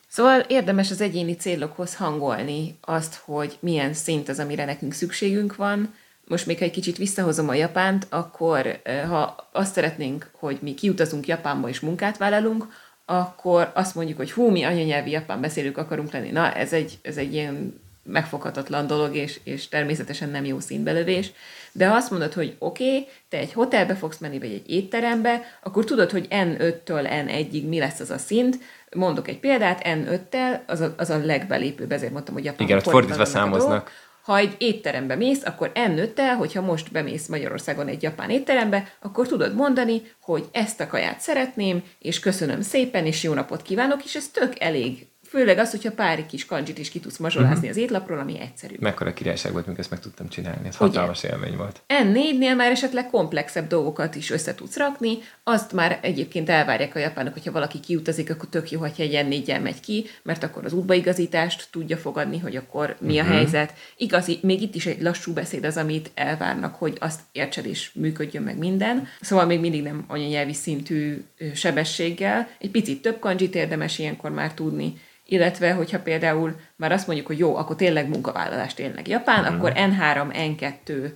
Szóval 0.08 0.40
érdemes 0.40 0.90
az 0.90 1.00
egyéni 1.00 1.34
célokhoz 1.36 1.96
hangolni 1.96 2.78
azt, 2.80 3.20
hogy 3.24 3.56
milyen 3.60 3.94
szint 3.94 4.28
az, 4.28 4.38
amire 4.38 4.64
nekünk 4.64 4.92
szükségünk 4.92 5.56
van, 5.56 5.94
most 6.28 6.46
még 6.46 6.62
egy 6.62 6.70
kicsit 6.70 6.96
visszahozom 6.96 7.48
a 7.48 7.54
Japánt, 7.54 8.06
akkor 8.10 8.80
ha 9.08 9.48
azt 9.52 9.74
szeretnénk, 9.74 10.30
hogy 10.32 10.58
mi 10.60 10.74
kiutazunk 10.74 11.26
Japánba 11.26 11.68
és 11.68 11.80
munkát 11.80 12.16
vállalunk, 12.16 12.66
akkor 13.04 13.70
azt 13.74 13.94
mondjuk, 13.94 14.16
hogy 14.16 14.32
hú, 14.32 14.50
mi 14.50 14.62
anyanyelvi 14.62 15.10
japán 15.10 15.40
beszélők 15.40 15.78
akarunk 15.78 16.12
lenni. 16.12 16.30
Na, 16.30 16.52
ez 16.52 16.72
egy, 16.72 16.98
ez 17.02 17.16
egy 17.16 17.32
ilyen 17.32 17.82
megfoghatatlan 18.02 18.86
dolog, 18.86 19.16
és, 19.16 19.40
és 19.44 19.68
természetesen 19.68 20.30
nem 20.30 20.44
jó 20.44 20.60
színbelövés. 20.60 21.32
De 21.72 21.88
ha 21.88 21.94
azt 21.94 22.10
mondod, 22.10 22.32
hogy 22.32 22.56
oké, 22.58 22.84
okay, 22.84 23.08
te 23.28 23.38
egy 23.38 23.52
hotelbe 23.52 23.94
fogsz 23.94 24.18
menni, 24.18 24.38
vagy 24.38 24.52
egy 24.52 24.70
étterembe, 24.70 25.40
akkor 25.62 25.84
tudod, 25.84 26.10
hogy 26.10 26.26
N5-től 26.30 27.24
N1-ig 27.26 27.68
mi 27.68 27.78
lesz 27.78 28.00
az 28.00 28.10
a 28.10 28.18
szint. 28.18 28.58
Mondok 28.96 29.28
egy 29.28 29.38
példát, 29.38 29.80
N5-tel, 29.84 30.58
az 30.66 30.80
a, 30.80 30.94
az 30.96 31.10
a 31.10 31.24
legbelépőbb, 31.24 31.92
ezért 31.92 32.12
mondtam, 32.12 32.34
hogy 32.34 32.44
japán 32.44 32.66
Igen, 32.66 32.78
ott 32.78 32.88
fordítva 32.88 33.24
számoznak. 33.24 33.90
Ha 34.24 34.36
egy 34.36 34.54
étterembe 34.58 35.14
mész, 35.14 35.44
akkor 35.44 35.70
N5-tel, 35.74 36.34
hogyha 36.38 36.60
most 36.60 36.92
bemész 36.92 37.26
Magyarországon 37.26 37.88
egy 37.88 38.02
japán 38.02 38.30
étterembe, 38.30 38.92
akkor 39.00 39.26
tudod 39.26 39.54
mondani, 39.54 40.02
hogy 40.20 40.48
ezt 40.52 40.80
a 40.80 40.86
kaját 40.86 41.20
szeretném, 41.20 41.82
és 41.98 42.20
köszönöm 42.20 42.60
szépen, 42.60 43.06
és 43.06 43.22
jó 43.22 43.32
napot 43.32 43.62
kívánok, 43.62 44.04
és 44.04 44.14
ez 44.14 44.28
tök 44.28 44.60
elég 44.60 45.06
Főleg 45.34 45.58
az, 45.58 45.70
hogyha 45.70 45.92
pár 45.92 46.26
kis 46.26 46.46
kanjit 46.46 46.78
is 46.78 46.90
ki 46.90 47.00
tudsz 47.00 47.16
mazsolázni 47.16 47.54
uh-huh. 47.54 47.70
az 47.70 47.76
étlapról, 47.76 48.18
ami 48.18 48.40
egyszerű. 48.40 48.74
Mekkora 48.78 49.12
királyság 49.12 49.52
volt, 49.52 49.66
mikor 49.66 49.80
ezt 49.80 49.90
meg 49.90 50.00
tudtam 50.00 50.28
csinálni. 50.28 50.68
Ez 50.68 50.76
hatalmas 50.76 51.22
élmény 51.22 51.56
volt. 51.56 51.82
N4-nél 51.88 52.56
már 52.56 52.70
esetleg 52.70 53.10
komplexebb 53.10 53.66
dolgokat 53.66 54.14
is 54.14 54.30
össze 54.30 54.54
tudsz 54.54 54.76
rakni, 54.76 55.18
azt 55.42 55.72
már 55.72 55.98
egyébként 56.02 56.48
elvárják 56.48 56.94
a 56.94 56.98
japánok, 56.98 57.32
hogyha 57.32 57.52
valaki 57.52 57.80
kiutazik, 57.80 58.30
akkor 58.30 58.48
tök 58.48 58.70
jó, 58.70 58.80
hogyha 58.80 59.02
egy 59.02 59.26
N4-jel 59.28 59.62
megy 59.62 59.80
ki, 59.80 60.06
mert 60.22 60.42
akkor 60.42 60.64
az 60.64 60.72
útbaigazítást 60.72 61.68
tudja 61.70 61.96
fogadni, 61.96 62.38
hogy 62.38 62.56
akkor 62.56 62.96
mi 63.00 63.18
uh-huh. 63.18 63.30
a 63.30 63.34
helyzet. 63.34 63.74
Igazi, 63.96 64.38
még 64.42 64.62
itt 64.62 64.74
is 64.74 64.86
egy 64.86 65.02
lassú 65.02 65.32
beszéd 65.32 65.64
az, 65.64 65.76
amit 65.76 66.10
elvárnak, 66.14 66.74
hogy 66.74 66.96
azt 67.00 67.20
értsed 67.32 67.66
és 67.66 67.90
működjön 67.94 68.42
meg 68.42 68.58
minden. 68.58 69.08
Szóval 69.20 69.46
még 69.46 69.60
mindig 69.60 69.82
nem 69.82 70.04
anyanyelvi 70.06 70.52
szintű 70.52 71.24
sebességgel. 71.54 72.48
Egy 72.58 72.70
picit 72.70 73.02
több 73.02 73.18
kanjit 73.18 73.54
érdemes 73.54 73.98
ilyenkor 73.98 74.30
már 74.30 74.54
tudni, 74.54 74.94
illetve 75.26 75.72
hogyha 75.72 76.00
például 76.00 76.56
már 76.76 76.92
azt 76.92 77.06
mondjuk, 77.06 77.26
hogy 77.26 77.38
jó, 77.38 77.56
akkor 77.56 77.76
tényleg 77.76 78.08
munkavállalás, 78.08 78.74
tényleg 78.74 79.08
Japán, 79.08 79.40
uh-huh. 79.40 79.56
akkor 79.56 79.72
N3, 79.76 80.26
N2 80.32 81.12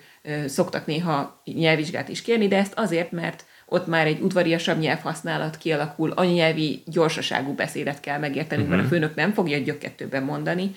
szoktak 0.49 0.87
néha 0.87 1.42
nyelvvizsgát 1.44 2.09
is 2.09 2.23
kérni, 2.23 2.49
de 2.49 2.57
ezt 2.57 2.73
azért, 2.77 3.11
mert 3.11 3.44
ott 3.66 3.87
már 3.87 4.07
egy 4.07 4.21
udvariasabb 4.21 4.79
nyelvhasználat 4.79 5.59
kialakul, 5.59 6.11
anyanyelvi 6.11 6.83
gyorsaságú 6.87 7.53
beszédet 7.55 8.01
kell 8.01 8.18
megérteni, 8.18 8.62
uh-huh. 8.62 8.77
mert 8.77 8.81
a 8.81 8.85
mhm. 8.85 8.94
főnök 8.94 9.14
nem 9.14 9.33
fogja 9.33 9.59
gyökkettőben 9.59 10.23
mondani, 10.23 10.75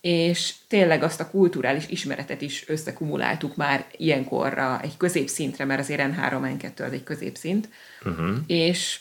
és 0.00 0.54
tényleg 0.68 1.02
azt 1.02 1.20
a 1.20 1.30
kulturális 1.30 1.88
ismeretet 1.88 2.40
is 2.40 2.68
összekumuláltuk 2.68 3.56
már 3.56 3.84
ilyenkorra 3.96 4.80
egy 4.82 4.96
középszintre, 4.96 5.64
mert 5.64 5.80
azért 5.80 6.00
N3, 6.02 6.56
N2 6.58 6.86
az 6.86 6.92
egy 6.92 7.02
középszint, 7.02 7.68
uh-huh. 8.04 8.36
és 8.46 9.00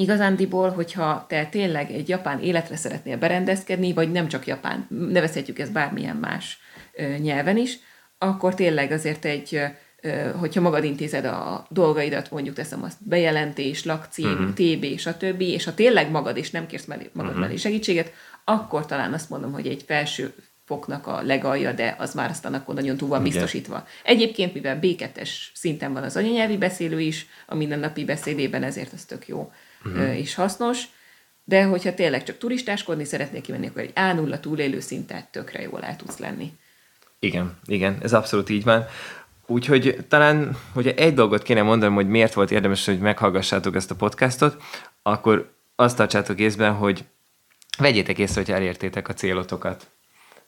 igazándiból, 0.00 0.70
hogyha 0.70 1.24
te 1.28 1.46
tényleg 1.46 1.90
egy 1.90 2.08
japán 2.08 2.40
életre 2.40 2.76
szeretnél 2.76 3.18
berendezkedni, 3.18 3.92
vagy 3.92 4.12
nem 4.12 4.28
csak 4.28 4.46
japán, 4.46 4.86
nevezhetjük 4.88 5.58
ezt 5.58 5.72
bármilyen 5.72 6.16
más 6.16 6.58
nyelven 7.18 7.56
is, 7.56 7.78
akkor 8.18 8.54
tényleg 8.54 8.92
azért 8.92 9.24
egy, 9.24 9.60
hogyha 10.38 10.60
magad 10.60 10.84
intézed 10.84 11.24
a 11.24 11.66
dolgaidat, 11.70 12.30
mondjuk 12.30 12.54
teszem 12.54 12.82
azt 12.82 13.08
bejelentés, 13.08 13.84
lakcím, 13.84 14.30
uh-huh. 14.30 14.52
TB, 14.52 14.98
stb., 14.98 15.40
és 15.40 15.64
ha 15.64 15.74
tényleg 15.74 16.10
magad 16.10 16.36
és 16.36 16.50
nem 16.50 16.66
kérsz 16.66 16.84
mellé, 16.84 17.10
magad 17.12 17.30
uh-huh. 17.30 17.44
mellé 17.44 17.56
segítséget, 17.56 18.12
akkor 18.44 18.86
talán 18.86 19.12
azt 19.12 19.30
mondom, 19.30 19.52
hogy 19.52 19.66
egy 19.66 19.82
felső 19.86 20.34
foknak 20.64 21.06
a 21.06 21.22
legalja, 21.22 21.72
de 21.72 21.96
az 21.98 22.14
már 22.14 22.30
aztán 22.30 22.54
akkor 22.54 22.74
nagyon 22.74 22.96
túl 22.96 23.08
van 23.08 23.22
biztosítva. 23.22 23.86
Egyébként, 24.04 24.54
mivel 24.54 24.78
B2-es 24.82 25.30
szinten 25.54 25.92
van 25.92 26.02
az 26.02 26.16
anyanyelvi 26.16 26.56
beszélő 26.56 27.00
is, 27.00 27.26
a 27.46 27.54
mindennapi 27.54 28.04
beszédében, 28.04 28.62
ezért 28.62 28.92
ez 28.92 29.04
tök 29.04 29.28
jó 29.28 29.52
uh-huh. 29.84 30.18
és 30.18 30.34
hasznos, 30.34 30.84
de 31.44 31.64
hogyha 31.64 31.94
tényleg 31.94 32.24
csak 32.24 32.38
turistáskodni 32.38 33.04
szeretnék 33.04 33.42
kimenni, 33.42 33.66
akkor 33.66 33.82
egy 33.82 33.92
A0 33.94 34.40
túlélő 34.40 34.80
szintet 34.80 35.28
tökre 35.28 35.62
jól 35.62 35.82
el 35.82 35.96
tudsz 35.96 36.18
lenni. 36.18 36.52
Igen, 37.18 37.58
igen, 37.64 37.98
ez 38.02 38.12
abszolút 38.12 38.48
így 38.48 38.64
van. 38.64 38.86
Úgyhogy 39.46 39.96
talán, 40.08 40.56
hogyha 40.72 40.90
egy 40.90 41.14
dolgot 41.14 41.42
kéne 41.42 41.62
mondanom, 41.62 41.94
hogy 41.94 42.08
miért 42.08 42.32
volt 42.32 42.50
érdemes, 42.50 42.86
hogy 42.86 42.98
meghallgassátok 42.98 43.76
ezt 43.76 43.90
a 43.90 43.94
podcastot, 43.94 44.62
akkor 45.02 45.52
azt 45.76 45.96
tartsátok 45.96 46.38
észben, 46.38 46.72
hogy 46.72 47.04
vegyétek 47.78 48.18
észre, 48.18 48.40
hogy 48.40 48.54
elértétek 48.54 49.08
a 49.08 49.14
célotokat. 49.14 49.90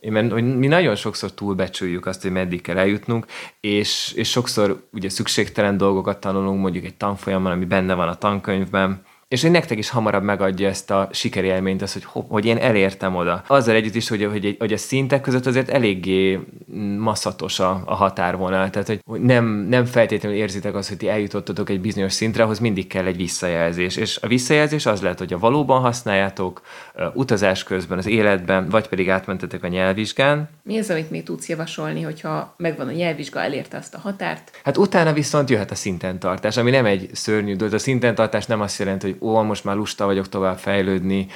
Én, 0.00 0.12
mert 0.12 0.30
hogy 0.30 0.56
mi 0.56 0.66
nagyon 0.66 0.94
sokszor 0.94 1.32
túlbecsüljük 1.32 2.06
azt, 2.06 2.22
hogy 2.22 2.30
meddig 2.30 2.60
kell 2.60 2.78
eljutnunk, 2.78 3.26
és, 3.60 4.12
és 4.16 4.30
sokszor 4.30 4.88
ugye 4.92 5.08
szükségtelen 5.08 5.76
dolgokat 5.76 6.20
tanulunk, 6.20 6.60
mondjuk 6.60 6.84
egy 6.84 6.94
tanfolyamon, 6.94 7.52
ami 7.52 7.64
benne 7.64 7.94
van 7.94 8.08
a 8.08 8.18
tankönyvben, 8.18 9.02
és 9.32 9.42
hogy 9.42 9.50
nektek 9.50 9.78
is 9.78 9.90
hamarabb 9.90 10.22
megadja 10.22 10.68
ezt 10.68 10.90
a 10.90 11.08
sikerélményt, 11.12 11.82
az, 11.82 11.92
hogy, 11.92 12.04
hogy 12.28 12.44
én 12.44 12.56
elértem 12.56 13.16
oda. 13.16 13.42
Azzal 13.46 13.74
együtt 13.74 13.94
is, 13.94 14.08
hogy, 14.08 14.24
hogy, 14.24 14.56
hogy 14.58 14.72
a 14.72 14.76
szintek 14.76 15.20
között 15.20 15.46
azért 15.46 15.68
eléggé 15.68 16.40
maszatos 16.98 17.60
a, 17.60 17.82
a 17.84 17.94
határvonal, 17.94 18.70
tehát 18.70 18.88
hogy 18.88 19.20
nem, 19.20 19.44
nem 19.46 19.84
feltétlenül 19.84 20.38
érzitek 20.38 20.74
azt, 20.74 20.88
hogy 20.88 20.96
ti 20.96 21.08
eljutottatok 21.08 21.70
egy 21.70 21.80
bizonyos 21.80 22.12
szintre, 22.12 22.42
ahhoz 22.42 22.58
mindig 22.58 22.86
kell 22.86 23.06
egy 23.06 23.16
visszajelzés. 23.16 23.96
És 23.96 24.18
a 24.22 24.26
visszajelzés 24.26 24.86
az 24.86 25.02
lehet, 25.02 25.18
hogy 25.18 25.32
a 25.32 25.38
valóban 25.38 25.80
használjátok 25.80 26.60
utazás 27.14 27.64
közben, 27.64 27.98
az 27.98 28.06
életben, 28.06 28.68
vagy 28.68 28.88
pedig 28.88 29.10
átmentetek 29.10 29.64
a 29.64 29.68
nyelvvizsgán. 29.68 30.48
Mi 30.64 30.78
az, 30.78 30.90
amit 30.90 31.10
még 31.10 31.22
tudsz 31.22 31.48
javasolni, 31.48 32.02
hogyha 32.02 32.54
megvan 32.56 32.88
a 32.88 32.92
nyelvvizsga, 32.92 33.40
elérte 33.40 33.76
azt 33.76 33.94
a 33.94 33.98
határt? 33.98 34.60
Hát 34.64 34.76
utána 34.76 35.12
viszont 35.12 35.50
jöhet 35.50 35.70
a 35.70 35.74
szinten 35.74 36.18
tartás, 36.18 36.56
ami 36.56 36.70
nem 36.70 36.84
egy 36.84 37.10
szörnyű 37.12 37.56
dolog. 37.56 37.74
A 37.74 37.78
szinten 37.78 38.14
tartás 38.14 38.46
nem 38.46 38.60
azt 38.60 38.78
jelenti, 38.78 39.10
hogy 39.10 39.28
ó, 39.28 39.42
most 39.42 39.64
már 39.64 39.76
lusta 39.76 40.04
vagyok 40.04 40.28
tovább 40.28 40.58
fejlődni, 40.58 41.26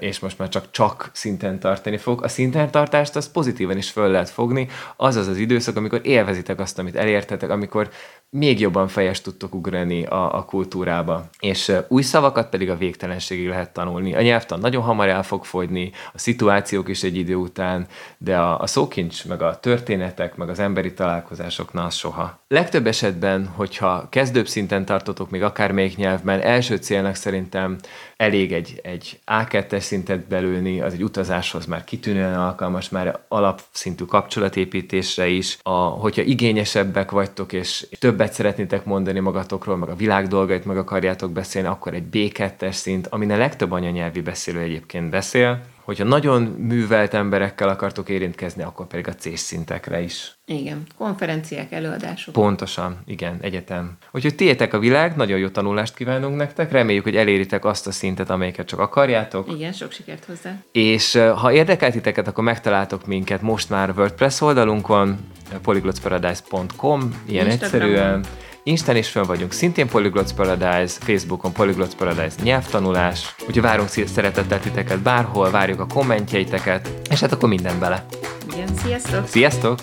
és 0.00 0.18
most 0.18 0.38
már 0.38 0.48
csak 0.48 0.70
csak 0.70 1.10
szinten 1.12 1.58
tartani 1.58 1.96
fog. 1.96 2.22
A 2.22 2.28
szinten 2.28 2.70
tartást 2.70 3.16
az 3.16 3.30
pozitívan 3.30 3.76
is 3.76 3.90
föl 3.90 4.10
lehet 4.10 4.30
fogni. 4.30 4.68
Az 4.96 5.16
az 5.16 5.26
az 5.26 5.36
időszak, 5.36 5.76
amikor 5.76 6.00
élvezitek 6.02 6.60
azt, 6.60 6.78
amit 6.78 6.96
elértetek, 6.96 7.50
amikor 7.50 7.90
még 8.34 8.60
jobban 8.60 8.88
fejes 8.88 9.20
tudtok 9.20 9.54
ugrani 9.54 10.04
a, 10.04 10.36
a 10.36 10.44
kultúrába. 10.44 11.24
És 11.40 11.72
új 11.88 12.02
szavakat 12.02 12.48
pedig 12.48 12.70
a 12.70 12.76
végtelenségig 12.76 13.48
lehet 13.48 13.72
tanulni. 13.72 14.14
A 14.14 14.22
nyelvtan 14.22 14.58
nagyon 14.58 14.82
hamar 14.82 15.08
el 15.08 15.22
fog 15.22 15.44
fogyni, 15.44 15.92
a 16.12 16.18
szituációk 16.18 16.88
is 16.88 17.02
egy 17.02 17.16
idő 17.16 17.34
után, 17.34 17.86
de 18.18 18.38
a, 18.38 18.60
a 18.60 18.66
szókincs, 18.66 19.26
meg 19.26 19.42
a 19.42 19.60
történetek, 19.60 20.36
meg 20.36 20.48
az 20.48 20.58
emberi 20.58 20.94
találkozások, 20.94 21.70
az 21.72 21.94
soha. 21.94 22.40
Legtöbb 22.48 22.86
esetben, 22.86 23.46
hogyha 23.46 24.06
kezdőbb 24.10 24.46
szinten 24.46 24.84
tartotok 24.84 25.30
még 25.30 25.42
akármelyik 25.42 25.96
nyelvben, 25.96 26.40
első 26.40 26.76
célnak 26.76 27.14
szerintem 27.14 27.78
elég 28.22 28.52
egy, 28.52 28.80
egy 28.82 29.20
A2-es 29.26 29.80
szintet 29.80 30.26
belülni, 30.26 30.80
az 30.80 30.92
egy 30.92 31.04
utazáshoz 31.04 31.66
már 31.66 31.84
kitűnően 31.84 32.38
alkalmas, 32.38 32.88
már 32.88 33.18
alapszintű 33.28 34.04
kapcsolatépítésre 34.04 35.26
is. 35.26 35.58
A, 35.62 35.70
hogyha 35.70 36.22
igényesebbek 36.22 37.10
vagytok, 37.10 37.52
és 37.52 37.86
többet 37.98 38.32
szeretnétek 38.32 38.84
mondani 38.84 39.20
magatokról, 39.20 39.76
meg 39.76 39.88
a 39.88 39.94
világ 39.94 40.26
dolgait 40.26 40.64
meg 40.64 40.76
akarjátok 40.76 41.32
beszélni, 41.32 41.68
akkor 41.68 41.94
egy 41.94 42.04
B2-es 42.12 42.72
szint, 42.72 43.06
amin 43.06 43.30
a 43.30 43.36
legtöbb 43.36 43.72
anyanyelvi 43.72 44.20
beszélő 44.20 44.60
egyébként 44.60 45.10
beszél, 45.10 45.60
hogyha 45.84 46.04
nagyon 46.04 46.42
művelt 46.42 47.14
emberekkel 47.14 47.68
akartok 47.68 48.08
érintkezni, 48.08 48.62
akkor 48.62 48.86
pedig 48.86 49.08
a 49.08 49.14
C 49.14 49.38
szintekre 49.38 50.00
is. 50.00 50.34
Igen, 50.44 50.82
konferenciák, 50.98 51.72
előadások. 51.72 52.34
Pontosan, 52.34 52.98
igen, 53.06 53.38
egyetem. 53.40 53.96
Úgyhogy 54.10 54.34
tiétek 54.34 54.74
a 54.74 54.78
világ, 54.78 55.16
nagyon 55.16 55.38
jó 55.38 55.48
tanulást 55.48 55.94
kívánunk 55.94 56.36
nektek, 56.36 56.72
reméljük, 56.72 57.04
hogy 57.04 57.16
eléritek 57.16 57.64
azt 57.64 57.86
a 57.86 57.92
szintet, 57.92 58.30
amelyiket 58.30 58.66
csak 58.66 58.78
akarjátok. 58.78 59.52
Igen, 59.52 59.72
sok 59.72 59.92
sikert 59.92 60.24
hozzá. 60.24 60.56
És 60.72 61.12
ha 61.36 61.52
érdekelt 61.52 61.92
titeket, 61.92 62.28
akkor 62.28 62.44
megtaláltok 62.44 63.06
minket 63.06 63.42
most 63.42 63.70
már 63.70 63.90
WordPress 63.96 64.40
oldalunkon, 64.40 65.18
polyglotsparadise.com, 65.62 67.22
ilyen 67.26 67.46
egyszerűen 67.46 68.24
Instán 68.64 68.96
is 68.96 69.08
fel 69.08 69.24
vagyunk, 69.24 69.52
szintén 69.52 69.88
Polyglots 69.88 70.32
Paradise, 70.32 70.98
Facebookon 71.00 71.52
Polyglots 71.52 71.94
Paradise 71.94 72.36
nyelvtanulás, 72.42 73.34
úgyhogy 73.40 73.62
várunk 73.62 73.88
szeretettel 73.88 74.60
titeket 74.60 74.98
bárhol, 74.98 75.50
várjuk 75.50 75.80
a 75.80 75.86
kommentjeiteket, 75.86 76.90
és 77.10 77.20
hát 77.20 77.32
akkor 77.32 77.48
minden 77.48 77.78
bele. 77.78 78.06
Igen, 78.52 78.68
sziasztok! 78.74 79.26
Sziasztok! 79.26 79.78